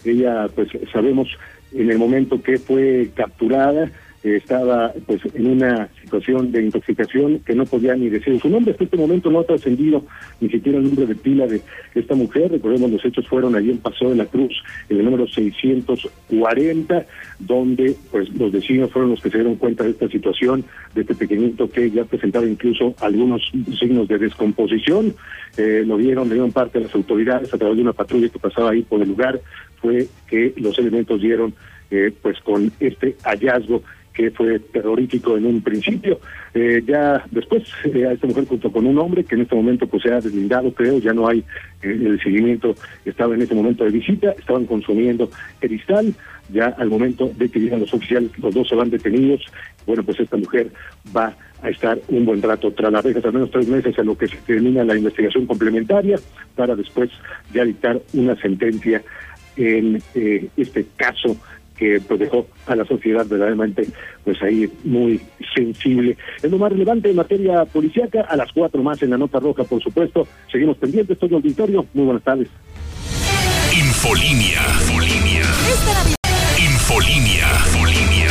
Ella, 0.03 0.47
pues 0.53 0.69
sabemos, 0.91 1.37
en 1.73 1.89
el 1.89 1.97
momento 1.97 2.41
que 2.41 2.59
fue 2.59 3.11
capturada 3.15 3.91
estaba 4.23 4.93
pues 5.05 5.21
en 5.33 5.47
una 5.47 5.89
situación 6.01 6.51
de 6.51 6.63
intoxicación 6.63 7.39
que 7.39 7.55
no 7.55 7.65
podía 7.65 7.95
ni 7.95 8.09
decir 8.09 8.39
su 8.39 8.49
nombre. 8.49 8.71
Hasta 8.71 8.83
este 8.83 8.97
momento 8.97 9.31
no 9.31 9.39
ha 9.39 9.45
trascendido 9.45 10.05
ni 10.39 10.49
siquiera 10.49 10.77
el 10.77 10.85
nombre 10.85 11.07
de 11.07 11.15
pila 11.15 11.47
de 11.47 11.61
esta 11.95 12.13
mujer. 12.13 12.51
Recordemos, 12.51 12.91
los 12.91 13.03
hechos 13.03 13.27
fueron 13.27 13.55
allí 13.55 13.71
en 13.71 13.79
Paso 13.79 14.09
de 14.09 14.15
la 14.15 14.25
Cruz, 14.25 14.53
en 14.89 14.99
el 14.99 15.05
número 15.05 15.27
640, 15.27 17.05
donde 17.39 17.95
pues 18.11 18.29
los 18.29 18.51
vecinos 18.51 18.91
fueron 18.91 19.11
los 19.11 19.21
que 19.21 19.29
se 19.29 19.37
dieron 19.37 19.55
cuenta 19.55 19.83
de 19.83 19.91
esta 19.91 20.07
situación, 20.07 20.63
de 20.93 21.01
este 21.01 21.15
pequeñito 21.15 21.69
que 21.69 21.89
ya 21.89 22.05
presentaba 22.05 22.45
incluso 22.45 22.93
algunos 22.99 23.41
signos 23.79 24.07
de 24.07 24.19
descomposición. 24.19 25.15
Eh, 25.57 25.83
lo 25.85 25.97
vieron, 25.97 26.29
le 26.29 26.35
dieron 26.35 26.51
parte 26.51 26.77
de 26.77 26.85
las 26.85 26.95
autoridades 26.95 27.53
a 27.53 27.57
través 27.57 27.75
de 27.75 27.83
una 27.83 27.93
patrulla 27.93 28.29
que 28.29 28.39
pasaba 28.39 28.71
ahí 28.71 28.83
por 28.83 29.01
el 29.01 29.09
lugar. 29.09 29.41
Fue 29.81 30.07
que 30.27 30.53
los 30.57 30.77
elementos 30.77 31.19
dieron 31.19 31.53
eh, 31.89 32.13
pues 32.21 32.39
con 32.39 32.71
este 32.79 33.17
hallazgo 33.23 33.83
que 34.13 34.31
fue 34.31 34.59
terrorífico 34.59 35.37
en 35.37 35.45
un 35.45 35.61
principio. 35.61 36.19
Eh, 36.53 36.83
ya 36.85 37.23
después 37.31 37.63
eh, 37.85 38.05
a 38.05 38.11
esta 38.11 38.27
mujer 38.27 38.45
junto 38.45 38.71
con 38.71 38.85
un 38.85 38.97
hombre 38.97 39.23
que 39.23 39.35
en 39.35 39.41
este 39.41 39.55
momento 39.55 39.87
pues 39.87 40.03
se 40.03 40.11
ha 40.11 40.19
deslindado, 40.19 40.73
creo, 40.73 40.99
ya 40.99 41.13
no 41.13 41.27
hay 41.27 41.39
eh, 41.81 41.97
el 42.05 42.21
seguimiento, 42.21 42.75
estaba 43.05 43.35
en 43.35 43.41
ese 43.41 43.55
momento 43.55 43.85
de 43.85 43.91
visita, 43.91 44.31
estaban 44.31 44.65
consumiendo 44.65 45.29
cristal, 45.59 46.13
ya 46.49 46.65
al 46.77 46.89
momento 46.89 47.31
de 47.37 47.47
que 47.49 47.59
llegan 47.59 47.79
los 47.79 47.93
oficiales, 47.93 48.37
los 48.39 48.53
dos 48.53 48.67
se 48.67 48.75
van 48.75 48.89
detenidos, 48.89 49.45
bueno, 49.87 50.03
pues 50.03 50.19
esta 50.19 50.35
mujer 50.35 50.69
va 51.15 51.33
a 51.63 51.69
estar 51.69 51.97
un 52.09 52.25
buen 52.25 52.41
rato 52.41 52.71
tras 52.71 52.91
las 52.91 53.05
rejas, 53.05 53.23
al 53.23 53.33
menos 53.33 53.51
tres 53.51 53.67
meses 53.67 53.97
en 53.97 54.07
lo 54.07 54.17
que 54.17 54.27
se 54.27 54.37
termina 54.37 54.83
la 54.83 54.97
investigación 54.97 55.45
complementaria, 55.45 56.19
para 56.55 56.75
después 56.75 57.09
ya 57.53 57.63
dictar 57.63 58.01
una 58.13 58.35
sentencia 58.35 59.01
en 59.57 60.01
este 60.57 60.85
caso 60.95 61.37
que 61.77 61.99
pues, 62.01 62.19
dejó 62.19 62.47
a 62.67 62.75
la 62.75 62.85
sociedad 62.85 63.25
verdaderamente 63.25 63.87
pues 64.23 64.41
ahí 64.41 64.71
muy 64.83 65.19
sensible. 65.55 66.17
Es 66.41 66.51
lo 66.51 66.57
más 66.57 66.71
relevante 66.71 67.09
en 67.09 67.15
materia 67.15 67.65
policíaca, 67.65 68.21
a 68.21 68.35
las 68.35 68.51
cuatro 68.51 68.81
más 68.83 69.01
en 69.01 69.09
la 69.11 69.17
nota 69.17 69.39
roja, 69.39 69.63
por 69.63 69.81
supuesto. 69.81 70.27
Seguimos 70.51 70.77
pendientes, 70.77 71.17
todo 71.17 71.29
el 71.29 71.35
auditorio. 71.35 71.85
Muy 71.93 72.05
buenas 72.05 72.23
tardes. 72.23 72.47
Infolinia. 73.73 74.61
Infolinia. 74.81 75.41
Infolinia. 76.57 77.47
Infolinia. 77.65 78.27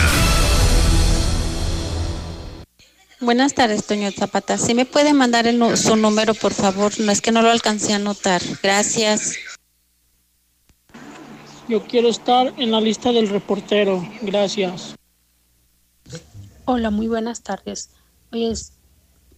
Buenas 3.20 3.52
tardes, 3.52 3.86
Toño 3.86 4.10
Zapata. 4.12 4.56
¿Sí 4.56 4.74
me 4.74 4.86
puede 4.86 5.12
mandar 5.12 5.44
su 5.76 5.96
número, 5.96 6.32
por 6.32 6.54
favor? 6.54 6.92
No 7.00 7.12
es 7.12 7.20
que 7.20 7.32
no 7.32 7.42
lo 7.42 7.50
alcancé 7.50 7.92
a 7.92 7.96
anotar. 7.96 8.40
Gracias. 8.62 9.36
Yo 11.70 11.80
quiero 11.84 12.08
estar 12.08 12.52
en 12.56 12.72
la 12.72 12.80
lista 12.80 13.12
del 13.12 13.28
reportero. 13.28 14.04
Gracias. 14.22 14.96
Hola, 16.64 16.90
muy 16.90 17.06
buenas 17.06 17.44
tardes. 17.44 17.90
Oye, 18.32 18.52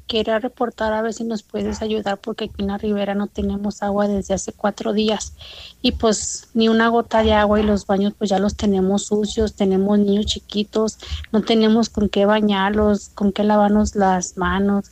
quería 0.06 0.38
reportar 0.38 0.94
a 0.94 1.02
ver 1.02 1.12
si 1.12 1.24
nos 1.24 1.42
puedes 1.42 1.82
ayudar 1.82 2.16
porque 2.16 2.44
aquí 2.44 2.54
en 2.62 2.68
la 2.68 2.78
ribera 2.78 3.14
no 3.14 3.26
tenemos 3.26 3.82
agua 3.82 4.08
desde 4.08 4.32
hace 4.32 4.54
cuatro 4.54 4.94
días 4.94 5.34
y 5.82 5.92
pues 5.92 6.48
ni 6.54 6.70
una 6.70 6.88
gota 6.88 7.22
de 7.22 7.34
agua 7.34 7.60
y 7.60 7.64
los 7.64 7.86
baños 7.86 8.14
pues 8.16 8.30
ya 8.30 8.38
los 8.38 8.56
tenemos 8.56 9.04
sucios, 9.08 9.54
tenemos 9.54 9.98
niños 9.98 10.24
chiquitos, 10.24 10.98
no 11.32 11.42
tenemos 11.42 11.90
con 11.90 12.08
qué 12.08 12.24
bañarlos, 12.24 13.10
con 13.10 13.32
qué 13.32 13.44
lavarnos 13.44 13.94
las 13.94 14.38
manos. 14.38 14.90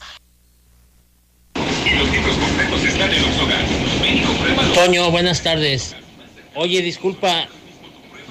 Toño, 4.75 5.11
buenas 5.11 5.43
tardes. 5.43 5.97
Oye, 6.63 6.83
disculpa, 6.83 7.49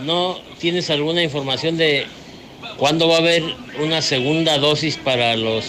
¿no 0.06 0.38
tienes 0.60 0.92
alguna 0.92 1.24
información 1.24 1.78
de 1.78 2.06
cuándo 2.78 3.08
va 3.08 3.15
a 3.15 3.18
haber 3.18 3.42
una 3.82 4.04
segunda 4.04 4.60
dosis 4.60 4.98
para 4.98 5.36
los 5.36 5.65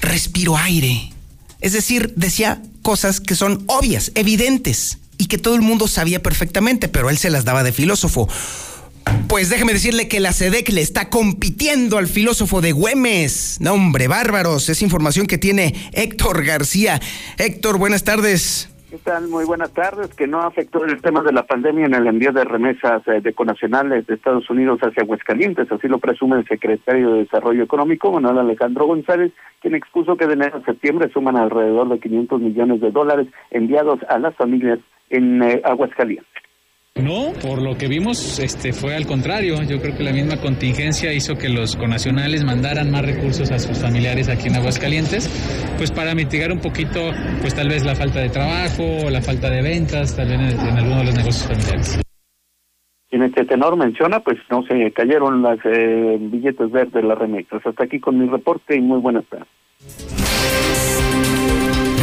respiro 0.00 0.56
aire. 0.56 1.12
Es 1.60 1.72
decir, 1.72 2.12
decía 2.16 2.62
cosas 2.82 3.20
que 3.20 3.34
son 3.34 3.64
obvias, 3.66 4.12
evidentes 4.14 4.98
y 5.24 5.26
que 5.26 5.38
todo 5.38 5.54
el 5.54 5.62
mundo 5.62 5.88
sabía 5.88 6.22
perfectamente, 6.22 6.86
pero 6.86 7.08
él 7.08 7.16
se 7.16 7.30
las 7.30 7.46
daba 7.46 7.62
de 7.62 7.72
filósofo. 7.72 8.28
Pues 9.26 9.48
déjeme 9.48 9.72
decirle 9.72 10.06
que 10.06 10.20
la 10.20 10.34
SEDEC 10.34 10.68
le 10.68 10.82
está 10.82 11.08
compitiendo 11.08 11.96
al 11.96 12.08
filósofo 12.08 12.60
de 12.60 12.72
Güemes. 12.72 13.56
No, 13.60 13.72
hombre, 13.72 14.06
bárbaros. 14.06 14.68
Es 14.68 14.82
información 14.82 15.26
que 15.26 15.38
tiene 15.38 15.74
Héctor 15.92 16.44
García. 16.44 17.00
Héctor, 17.38 17.78
buenas 17.78 18.04
tardes. 18.04 18.68
¿Qué 18.94 19.00
tal? 19.00 19.26
Muy 19.26 19.44
buenas 19.44 19.72
tardes. 19.72 20.14
Que 20.14 20.28
no 20.28 20.38
afectó 20.42 20.84
el 20.84 21.02
tema 21.02 21.20
de 21.24 21.32
la 21.32 21.42
pandemia 21.42 21.86
en 21.86 21.94
el 21.94 22.06
envío 22.06 22.30
de 22.30 22.44
remesas 22.44 23.02
eh, 23.08 23.20
de 23.20 23.32
conacionales 23.32 24.06
de 24.06 24.14
Estados 24.14 24.48
Unidos 24.48 24.78
hacia 24.82 25.02
Aguascalientes. 25.02 25.66
Así 25.72 25.88
lo 25.88 25.98
presume 25.98 26.36
el 26.36 26.46
secretario 26.46 27.10
de 27.10 27.18
Desarrollo 27.24 27.64
Económico, 27.64 28.12
Manuel 28.12 28.38
Alejandro 28.38 28.86
González, 28.86 29.32
quien 29.60 29.74
expuso 29.74 30.16
que 30.16 30.28
de 30.28 30.34
enero 30.34 30.58
a 30.58 30.64
septiembre 30.64 31.10
suman 31.12 31.36
alrededor 31.36 31.88
de 31.88 31.98
500 31.98 32.40
millones 32.40 32.80
de 32.80 32.92
dólares 32.92 33.26
enviados 33.50 33.98
a 34.08 34.20
las 34.20 34.36
familias 34.36 34.78
en 35.10 35.42
eh, 35.42 35.60
Aguascalientes. 35.64 36.43
No, 36.96 37.32
por 37.42 37.60
lo 37.60 37.76
que 37.76 37.88
vimos, 37.88 38.38
este 38.38 38.72
fue 38.72 38.94
al 38.94 39.04
contrario. 39.04 39.60
Yo 39.64 39.80
creo 39.80 39.96
que 39.96 40.04
la 40.04 40.12
misma 40.12 40.36
contingencia 40.36 41.12
hizo 41.12 41.34
que 41.34 41.48
los 41.48 41.74
conacionales 41.74 42.44
mandaran 42.44 42.92
más 42.92 43.04
recursos 43.04 43.50
a 43.50 43.58
sus 43.58 43.78
familiares 43.78 44.28
aquí 44.28 44.46
en 44.46 44.54
Aguascalientes, 44.54 45.28
pues 45.76 45.90
para 45.90 46.14
mitigar 46.14 46.52
un 46.52 46.60
poquito, 46.60 47.00
pues 47.40 47.52
tal 47.52 47.68
vez 47.68 47.84
la 47.84 47.96
falta 47.96 48.20
de 48.20 48.28
trabajo, 48.28 49.10
la 49.10 49.20
falta 49.20 49.50
de 49.50 49.60
ventas, 49.60 50.14
tal 50.14 50.28
vez 50.28 50.38
en, 50.38 50.68
en 50.68 50.76
algunos 50.76 50.98
de 50.98 51.04
los 51.06 51.14
negocios 51.16 51.46
familiares. 51.48 52.00
En 53.10 53.22
este 53.22 53.44
tenor 53.44 53.76
menciona, 53.76 54.20
pues 54.20 54.38
no 54.48 54.62
se 54.62 54.92
cayeron 54.92 55.42
las 55.42 55.58
eh, 55.64 56.16
billetes 56.20 56.70
verdes, 56.70 56.92
de 56.92 57.02
las 57.02 57.18
remesas. 57.18 57.60
Hasta 57.66 57.84
aquí 57.84 57.98
con 57.98 58.18
mi 58.18 58.28
reporte 58.28 58.76
y 58.76 58.80
muy 58.80 59.00
buenas 59.00 59.24
tardes. 59.26 60.23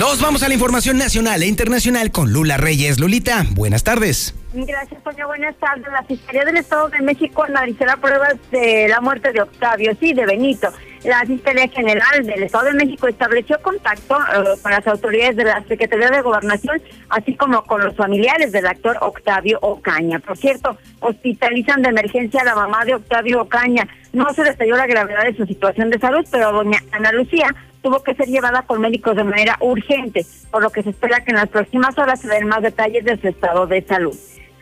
Nos 0.01 0.19
vamos 0.19 0.41
a 0.41 0.47
la 0.47 0.55
información 0.55 0.97
nacional 0.97 1.43
e 1.43 1.45
internacional 1.45 2.09
con 2.09 2.33
Lula 2.33 2.57
Reyes. 2.57 2.99
Lulita, 2.99 3.45
buenas 3.51 3.83
tardes. 3.83 4.33
Gracias, 4.51 5.03
Toño. 5.03 5.27
Buenas 5.27 5.55
tardes. 5.57 5.85
La 5.91 6.01
Fiscalía 6.01 6.43
del 6.43 6.57
Estado 6.57 6.89
de 6.89 7.01
México 7.01 7.43
analizará 7.43 7.97
pruebas 7.97 8.33
de 8.49 8.87
la 8.87 8.99
muerte 8.99 9.31
de 9.31 9.43
Octavio, 9.43 9.95
sí, 9.99 10.13
de 10.13 10.25
Benito. 10.25 10.69
La 11.03 11.21
Fiscalía 11.21 11.67
General 11.67 12.25
del 12.25 12.41
Estado 12.41 12.65
de 12.65 12.73
México 12.73 13.07
estableció 13.07 13.61
contacto 13.61 14.17
eh, 14.17 14.57
con 14.63 14.71
las 14.71 14.87
autoridades 14.87 15.35
de 15.35 15.43
la 15.43 15.63
Secretaría 15.67 16.09
de 16.09 16.21
Gobernación, 16.23 16.81
así 17.09 17.35
como 17.35 17.63
con 17.65 17.81
los 17.81 17.95
familiares 17.95 18.51
del 18.51 18.65
actor 18.65 18.97
Octavio 19.01 19.59
Ocaña. 19.61 20.17
Por 20.17 20.35
cierto, 20.35 20.79
hospitalizan 21.01 21.83
de 21.83 21.89
emergencia 21.89 22.41
a 22.41 22.45
la 22.45 22.55
mamá 22.55 22.85
de 22.85 22.95
Octavio 22.95 23.43
Ocaña. 23.43 23.87
No 24.13 24.33
se 24.33 24.43
detalló 24.43 24.77
la 24.77 24.87
gravedad 24.87 25.25
de 25.25 25.37
su 25.37 25.45
situación 25.45 25.91
de 25.91 25.99
salud, 25.99 26.25
pero 26.31 26.51
doña 26.51 26.79
Ana 26.91 27.11
Lucía 27.11 27.55
tuvo 27.81 28.03
que 28.03 28.15
ser 28.15 28.27
llevada 28.27 28.61
por 28.63 28.79
médicos 28.79 29.15
de 29.15 29.23
manera 29.23 29.57
urgente, 29.59 30.25
por 30.51 30.61
lo 30.61 30.69
que 30.69 30.83
se 30.83 30.91
espera 30.91 31.23
que 31.23 31.31
en 31.31 31.37
las 31.37 31.49
próximas 31.49 31.97
horas 31.97 32.21
se 32.21 32.27
den 32.27 32.47
más 32.47 32.61
detalles 32.61 33.03
de 33.05 33.17
su 33.17 33.27
estado 33.27 33.67
de 33.67 33.81
salud. 33.81 34.15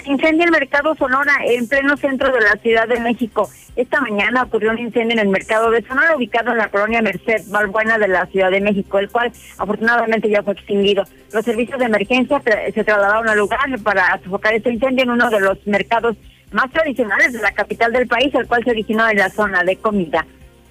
Incendia 0.05 0.45
el 0.45 0.51
mercado 0.51 0.95
Sonora 0.95 1.33
en 1.45 1.67
pleno 1.67 1.97
centro 1.97 2.31
de 2.31 2.39
la 2.39 2.55
Ciudad 2.61 2.87
de 2.87 2.99
México. 3.01 3.49
Esta 3.75 3.99
mañana 4.01 4.43
ocurrió 4.43 4.71
un 4.71 4.79
incendio 4.79 5.13
en 5.13 5.19
el 5.19 5.27
mercado 5.27 5.71
de 5.71 5.85
Sonora 5.85 6.15
ubicado 6.15 6.51
en 6.51 6.57
la 6.57 6.69
colonia 6.69 7.01
Merced 7.01 7.43
Valbuena 7.49 7.97
de 7.97 8.07
la 8.07 8.25
Ciudad 8.27 8.49
de 8.49 8.61
México, 8.61 8.97
el 8.97 9.09
cual 9.09 9.31
afortunadamente 9.57 10.29
ya 10.29 10.41
fue 10.41 10.53
extinguido. 10.53 11.03
Los 11.33 11.45
servicios 11.45 11.79
de 11.79 11.85
emergencia 11.85 12.41
se 12.41 12.83
trasladaron 12.83 13.27
al 13.27 13.37
lugar 13.37 13.59
para 13.83 14.19
sofocar 14.23 14.53
este 14.53 14.71
incendio 14.71 15.03
en 15.03 15.11
uno 15.11 15.29
de 15.29 15.41
los 15.41 15.65
mercados 15.67 16.15
más 16.51 16.71
tradicionales 16.71 17.33
de 17.33 17.41
la 17.41 17.51
capital 17.51 17.91
del 17.91 18.07
país, 18.07 18.33
el 18.33 18.47
cual 18.47 18.63
se 18.63 18.71
originó 18.71 19.07
en 19.07 19.17
la 19.17 19.29
zona 19.29 19.63
de 19.63 19.75
comida 19.75 20.25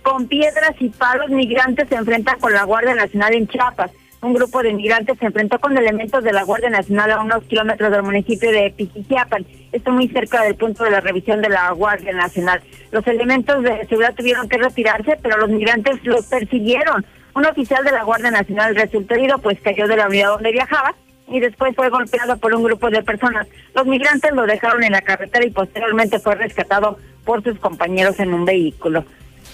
con 0.09 0.27
piedras 0.27 0.75
y 0.81 0.88
palos 0.88 1.29
migrantes 1.29 1.87
se 1.87 1.94
enfrentan 1.94 2.40
con 2.40 2.53
la 2.53 2.64
Guardia 2.64 2.94
Nacional 2.94 3.35
en 3.35 3.47
Chiapas. 3.47 3.90
Un 4.23 4.33
grupo 4.33 4.62
de 4.62 4.73
migrantes 4.73 5.18
se 5.18 5.27
enfrentó 5.27 5.59
con 5.59 5.77
elementos 5.77 6.25
de 6.25 6.33
la 6.33 6.44
Guardia 6.44 6.71
Nacional 6.71 7.12
a 7.12 7.21
unos 7.21 7.44
kilómetros 7.44 7.90
del 7.92 8.03
municipio 8.03 8.51
de 8.51 8.73
Pijijiapan. 8.75 9.44
Esto 9.71 9.92
muy 9.92 10.09
cerca 10.09 10.42
del 10.44 10.55
punto 10.55 10.85
de 10.85 10.92
la 10.92 11.01
revisión 11.01 11.42
de 11.42 11.51
la 11.51 11.71
Guardia 11.73 12.14
Nacional. 12.14 12.62
Los 12.90 13.07
elementos 13.07 13.62
de 13.62 13.87
seguridad 13.87 14.14
tuvieron 14.14 14.49
que 14.49 14.57
retirarse, 14.57 15.18
pero 15.23 15.37
los 15.37 15.51
migrantes 15.51 16.03
los 16.05 16.25
persiguieron. 16.25 17.05
Un 17.35 17.44
oficial 17.44 17.85
de 17.85 17.92
la 17.92 18.05
Guardia 18.05 18.31
Nacional 18.31 18.75
resultó 18.75 19.14
herido, 19.14 19.37
pues 19.38 19.61
cayó 19.61 19.87
de 19.88 19.97
la 19.99 20.07
unidad 20.07 20.31
donde 20.31 20.53
viajaba 20.53 20.94
y 21.31 21.40
después 21.40 21.77
fue 21.77 21.90
golpeado 21.90 22.38
por 22.38 22.55
un 22.55 22.62
grupo 22.62 22.88
de 22.88 23.03
personas. 23.03 23.47
Los 23.75 23.87
migrantes 23.87 24.33
lo 24.33 24.47
dejaron 24.47 24.83
en 24.85 24.92
la 24.92 25.03
carretera 25.03 25.44
y 25.44 25.51
posteriormente 25.51 26.18
fue 26.18 26.35
rescatado 26.35 26.97
por 27.27 27.44
sus 27.44 27.59
compañeros 27.59 28.18
en 28.21 28.33
un 28.33 28.47
vehículo 28.47 29.05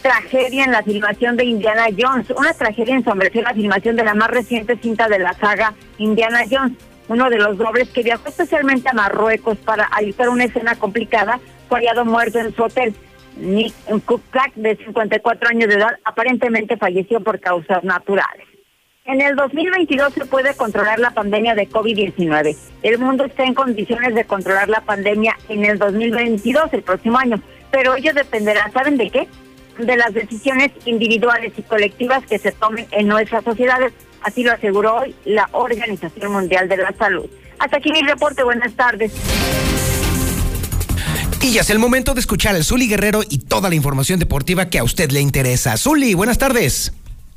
tragedia 0.05 0.65
en 0.65 0.73
la 0.73 0.83
filmación 0.83 1.35
de 1.39 1.47
Indiana 1.47 1.87
Jones. 1.99 2.29
Una 2.37 2.53
tragedia 2.53 2.95
ensombreció 2.95 3.41
la 3.41 3.55
filmación 3.55 3.97
de 3.97 4.05
la 4.05 4.13
más 4.13 4.29
reciente 4.29 4.77
cinta 4.77 5.09
de 5.09 5.19
la 5.19 5.33
saga 5.33 5.73
Indiana 5.97 6.41
Jones. 6.49 6.77
Uno 7.09 7.31
de 7.31 7.39
los 7.39 7.57
dobles 7.57 7.89
que 7.89 8.03
viajó 8.03 8.29
especialmente 8.29 8.91
a 8.91 8.93
Marruecos 8.93 9.57
para 9.65 9.89
ayudar 9.93 10.29
una 10.29 10.45
escena 10.45 10.75
complicada 10.75 11.41
fue 11.71 11.79
hallado 11.79 12.05
muerto 12.05 12.39
en 12.39 12.55
su 12.55 12.65
hotel. 12.65 12.95
Nick 13.39 13.73
Kukak, 14.05 14.53
de 14.57 14.77
54 14.77 15.49
años 15.49 15.71
de 15.71 15.77
edad, 15.77 15.97
aparentemente 16.05 16.77
falleció 16.77 17.21
por 17.21 17.41
causas 17.41 17.83
naturales. 17.83 18.47
En 19.07 19.23
el 19.23 19.37
2022 19.37 20.13
se 20.13 20.27
puede 20.27 20.55
controlar 20.55 20.99
la 20.99 21.13
pandemia 21.13 21.55
de 21.55 21.67
COVID-19. 21.67 22.55
El 22.83 22.99
mundo 22.99 23.25
está 23.25 23.45
en 23.45 23.55
condiciones 23.55 24.15
de 24.15 24.25
controlar 24.25 24.69
la 24.69 24.83
pandemia 24.83 25.35
en 25.49 25.65
el 25.65 25.79
2022, 25.79 26.75
el 26.75 26.83
próximo 26.83 27.19
año, 27.19 27.41
pero 27.71 27.97
ello 27.97 28.13
dependerá, 28.13 28.71
¿saben 28.71 28.99
de 28.99 29.09
qué? 29.09 29.29
De 29.79 29.97
las 29.97 30.15
decisiones 30.15 30.71
individuales 30.85 31.53
y 31.57 31.63
colectivas 31.63 32.25
que 32.27 32.39
se 32.39 32.53
tomen 32.53 32.87
en 32.91 33.09
nuestras 33.09 33.45
sociedades. 33.45 33.93
Así 34.23 34.43
lo 34.43 34.53
aseguró 34.53 34.97
hoy 34.97 35.15
la 35.25 35.49
Organización 35.53 36.33
Mundial 36.33 36.69
de 36.69 36.79
la 36.79 36.93
Salud. 36.93 37.27
Hasta 37.59 37.77
aquí 37.77 37.93
mi 37.93 38.03
reporte. 38.03 38.43
Buenas 38.43 38.75
tardes. 38.75 39.13
Y 41.43 41.53
ya 41.53 41.61
es 41.61 41.69
el 41.69 41.79
momento 41.79 42.15
de 42.15 42.21
escuchar 42.21 42.55
al 42.55 42.65
Zuli 42.65 42.89
Guerrero 42.89 43.21
y 43.29 43.39
toda 43.39 43.69
la 43.69 43.75
información 43.75 44.19
deportiva 44.19 44.71
que 44.71 44.79
a 44.79 44.85
usted 44.85 45.11
le 45.11 45.21
interesa. 45.21 45.77
Zuli, 45.77 46.15
buenas 46.15 46.39
tardes. 46.39 46.95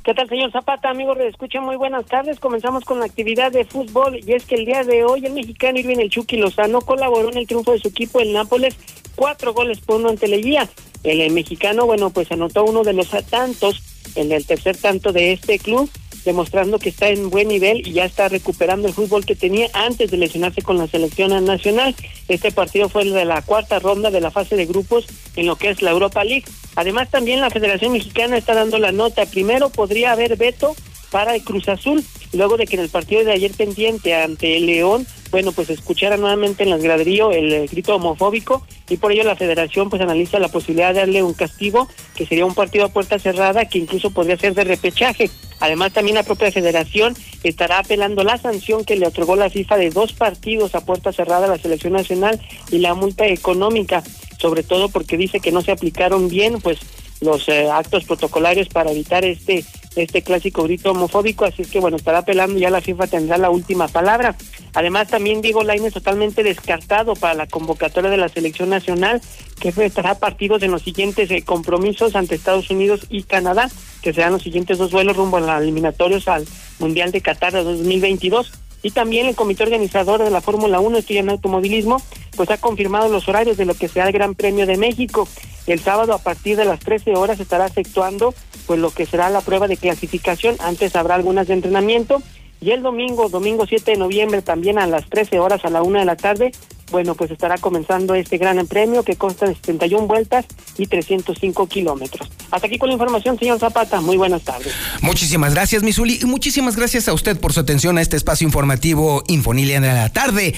¿Qué 0.08 0.14
tal, 0.14 0.26
señor 0.26 0.50
Zapata? 0.50 0.88
Amigos, 0.88 1.18
de 1.18 1.28
escucha 1.28 1.60
muy 1.60 1.76
buenas 1.76 2.06
tardes. 2.06 2.40
Comenzamos 2.40 2.86
con 2.86 3.00
la 3.00 3.04
actividad 3.04 3.52
de 3.52 3.66
fútbol 3.66 4.18
y 4.26 4.32
es 4.32 4.46
que 4.46 4.54
el 4.54 4.64
día 4.64 4.82
de 4.82 5.04
hoy 5.04 5.26
el 5.26 5.34
mexicano 5.34 5.78
Irving 5.78 5.98
El 5.98 6.08
Chucky 6.08 6.38
Lozano 6.38 6.80
colaboró 6.80 7.30
en 7.30 7.36
el 7.36 7.46
triunfo 7.46 7.72
de 7.72 7.80
su 7.80 7.88
equipo, 7.88 8.18
el 8.20 8.32
Nápoles, 8.32 8.74
cuatro 9.18 9.52
goles 9.52 9.80
por 9.80 9.96
uno 9.96 10.10
ante 10.10 10.28
Leguía. 10.28 10.68
El, 11.02 11.32
mexicano, 11.32 11.86
bueno, 11.86 12.10
pues 12.10 12.30
anotó 12.30 12.64
uno 12.64 12.84
de 12.84 12.92
los 12.92 13.10
tantos, 13.28 13.82
en 14.14 14.30
el 14.32 14.46
tercer 14.46 14.76
tanto 14.76 15.12
de 15.12 15.32
este 15.32 15.58
club, 15.58 15.90
demostrando 16.24 16.78
que 16.78 16.88
está 16.88 17.08
en 17.08 17.28
buen 17.28 17.48
nivel 17.48 17.86
y 17.86 17.92
ya 17.92 18.04
está 18.04 18.28
recuperando 18.28 18.86
el 18.86 18.94
fútbol 18.94 19.24
que 19.24 19.34
tenía 19.34 19.68
antes 19.72 20.10
de 20.10 20.16
lesionarse 20.16 20.62
con 20.62 20.78
la 20.78 20.86
selección 20.86 21.44
nacional. 21.44 21.94
Este 22.28 22.52
partido 22.52 22.88
fue 22.88 23.02
el 23.02 23.12
de 23.12 23.24
la 23.24 23.42
cuarta 23.42 23.80
ronda 23.80 24.10
de 24.10 24.20
la 24.20 24.30
fase 24.30 24.56
de 24.56 24.66
grupos 24.66 25.06
en 25.36 25.46
lo 25.46 25.56
que 25.56 25.70
es 25.70 25.82
la 25.82 25.90
Europa 25.90 26.22
League. 26.22 26.44
Además, 26.76 27.10
también 27.10 27.40
la 27.40 27.50
Federación 27.50 27.92
Mexicana 27.92 28.36
está 28.36 28.54
dando 28.54 28.78
la 28.78 28.92
nota. 28.92 29.26
Primero, 29.26 29.70
podría 29.70 30.12
haber 30.12 30.36
veto 30.36 30.76
para 31.10 31.34
el 31.34 31.42
Cruz 31.42 31.68
Azul, 31.68 32.04
luego 32.32 32.56
de 32.56 32.66
que 32.66 32.76
en 32.76 32.82
el 32.82 32.88
partido 32.88 33.24
de 33.24 33.32
ayer 33.32 33.52
pendiente 33.52 34.14
ante 34.14 34.56
el 34.56 34.66
León, 34.66 35.06
bueno, 35.30 35.52
pues 35.52 35.70
escuchara 35.70 36.16
nuevamente 36.16 36.62
en 36.62 36.70
las 36.70 36.82
graderío 36.82 37.32
el 37.32 37.52
eh, 37.52 37.66
grito 37.70 37.94
homofóbico 37.94 38.66
y 38.88 38.96
por 38.96 39.12
ello 39.12 39.24
la 39.24 39.36
federación 39.36 39.90
pues 39.90 40.00
analiza 40.00 40.38
la 40.38 40.48
posibilidad 40.48 40.94
de 40.94 41.00
darle 41.00 41.22
un 41.22 41.34
castigo 41.34 41.88
que 42.14 42.26
sería 42.26 42.46
un 42.46 42.54
partido 42.54 42.86
a 42.86 42.88
puerta 42.88 43.18
cerrada 43.18 43.66
que 43.66 43.78
incluso 43.78 44.10
podría 44.10 44.38
ser 44.38 44.54
de 44.54 44.64
repechaje. 44.64 45.30
Además 45.60 45.92
también 45.92 46.14
la 46.14 46.22
propia 46.22 46.52
federación 46.52 47.14
estará 47.42 47.80
apelando 47.80 48.24
la 48.24 48.38
sanción 48.38 48.84
que 48.84 48.96
le 48.96 49.06
otorgó 49.06 49.36
la 49.36 49.50
FIFA 49.50 49.76
de 49.76 49.90
dos 49.90 50.12
partidos 50.12 50.74
a 50.74 50.84
puerta 50.84 51.12
cerrada 51.12 51.46
a 51.46 51.50
la 51.50 51.58
selección 51.58 51.92
nacional 51.92 52.40
y 52.70 52.78
la 52.78 52.94
multa 52.94 53.26
económica, 53.26 54.02
sobre 54.38 54.62
todo 54.62 54.88
porque 54.88 55.16
dice 55.16 55.40
que 55.40 55.52
no 55.52 55.62
se 55.62 55.72
aplicaron 55.72 56.28
bien 56.28 56.60
pues 56.60 56.78
los 57.20 57.48
eh, 57.48 57.68
actos 57.70 58.04
protocolarios 58.04 58.68
para 58.68 58.90
evitar 58.90 59.24
este 59.24 59.64
este 60.02 60.22
clásico 60.22 60.62
grito 60.62 60.92
homofóbico, 60.92 61.44
así 61.44 61.62
es 61.62 61.70
que 61.70 61.80
bueno, 61.80 61.96
estará 61.96 62.18
apelando 62.18 62.58
ya 62.58 62.70
la 62.70 62.80
FIFA 62.80 63.06
tendrá 63.08 63.38
la 63.38 63.50
última 63.50 63.88
palabra. 63.88 64.36
Además 64.74 65.08
también 65.08 65.40
Diego 65.40 65.64
Lainez 65.64 65.92
totalmente 65.92 66.42
descartado 66.42 67.14
para 67.14 67.34
la 67.34 67.46
convocatoria 67.46 68.10
de 68.10 68.16
la 68.16 68.28
selección 68.28 68.70
nacional, 68.70 69.20
que 69.60 69.70
estará 69.70 70.14
partidos 70.14 70.62
en 70.62 70.70
los 70.70 70.82
siguientes 70.82 71.30
eh, 71.30 71.42
compromisos 71.42 72.14
ante 72.14 72.34
Estados 72.36 72.70
Unidos 72.70 73.06
y 73.10 73.24
Canadá, 73.24 73.70
que 74.02 74.12
serán 74.12 74.32
los 74.32 74.42
siguientes 74.42 74.78
dos 74.78 74.92
vuelos 74.92 75.16
rumbo 75.16 75.38
a 75.38 75.40
los 75.40 75.62
eliminatorios 75.62 76.28
al 76.28 76.46
Mundial 76.78 77.10
de 77.10 77.20
Qatar 77.20 77.52
de 77.52 77.64
2022 77.64 78.52
y 78.82 78.90
también 78.92 79.26
el 79.26 79.34
comité 79.34 79.64
organizador 79.64 80.22
de 80.22 80.30
la 80.30 80.40
Fórmula 80.40 80.78
1, 80.78 80.98
estoy 80.98 81.18
en 81.18 81.30
automovilismo, 81.30 82.00
pues 82.36 82.50
ha 82.50 82.58
confirmado 82.58 83.08
los 83.08 83.28
horarios 83.28 83.56
de 83.56 83.64
lo 83.64 83.74
que 83.74 83.88
será 83.88 84.06
el 84.06 84.12
Gran 84.12 84.34
Premio 84.34 84.66
de 84.66 84.76
México. 84.76 85.28
El 85.68 85.80
sábado 85.80 86.14
a 86.14 86.18
partir 86.18 86.56
de 86.56 86.64
las 86.64 86.80
13 86.80 87.14
horas 87.14 87.40
estará 87.40 87.66
efectuando 87.66 88.34
pues 88.66 88.80
lo 88.80 88.90
que 88.90 89.06
será 89.06 89.30
la 89.30 89.42
prueba 89.42 89.68
de 89.68 89.76
clasificación, 89.76 90.56
antes 90.60 90.96
habrá 90.96 91.14
algunas 91.14 91.46
de 91.46 91.54
entrenamiento 91.54 92.22
y 92.60 92.70
el 92.70 92.82
domingo, 92.82 93.28
domingo 93.28 93.66
7 93.66 93.92
de 93.92 93.96
noviembre 93.98 94.42
también 94.42 94.78
a 94.78 94.86
las 94.86 95.08
13 95.08 95.38
horas 95.38 95.64
a 95.64 95.70
la 95.70 95.82
una 95.82 96.00
de 96.00 96.04
la 96.06 96.16
tarde, 96.16 96.52
bueno, 96.90 97.14
pues 97.14 97.30
estará 97.30 97.58
comenzando 97.58 98.14
este 98.14 98.38
gran 98.38 98.66
premio 98.66 99.02
que 99.02 99.16
consta 99.16 99.46
de 99.46 99.54
71 99.54 100.06
vueltas 100.06 100.46
y 100.78 100.86
305 100.86 101.66
kilómetros. 101.66 102.30
Hasta 102.50 102.66
aquí 102.66 102.78
con 102.78 102.88
la 102.88 102.94
información, 102.94 103.38
señor 103.38 103.58
Zapata. 103.58 104.00
Muy 104.00 104.16
buenas 104.16 104.42
tardes. 104.42 104.72
Muchísimas 105.02 105.54
gracias, 105.54 105.82
Misuli, 105.82 106.18
y 106.22 106.24
muchísimas 106.24 106.76
gracias 106.76 107.08
a 107.08 107.12
usted 107.12 107.38
por 107.38 107.52
su 107.52 107.60
atención 107.60 107.98
a 107.98 108.02
este 108.02 108.16
espacio 108.16 108.46
informativo 108.46 109.22
Infonilia 109.28 109.80
de 109.80 109.88
la 109.88 110.08
tarde. 110.08 110.54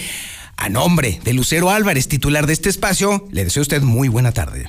A 0.56 0.68
nombre 0.68 1.20
de 1.24 1.32
Lucero 1.32 1.70
Álvarez, 1.70 2.06
titular 2.06 2.46
de 2.46 2.52
este 2.52 2.68
espacio, 2.68 3.26
le 3.30 3.44
deseo 3.44 3.62
a 3.62 3.62
usted 3.62 3.82
muy 3.82 4.08
buena 4.08 4.32
tarde. 4.32 4.68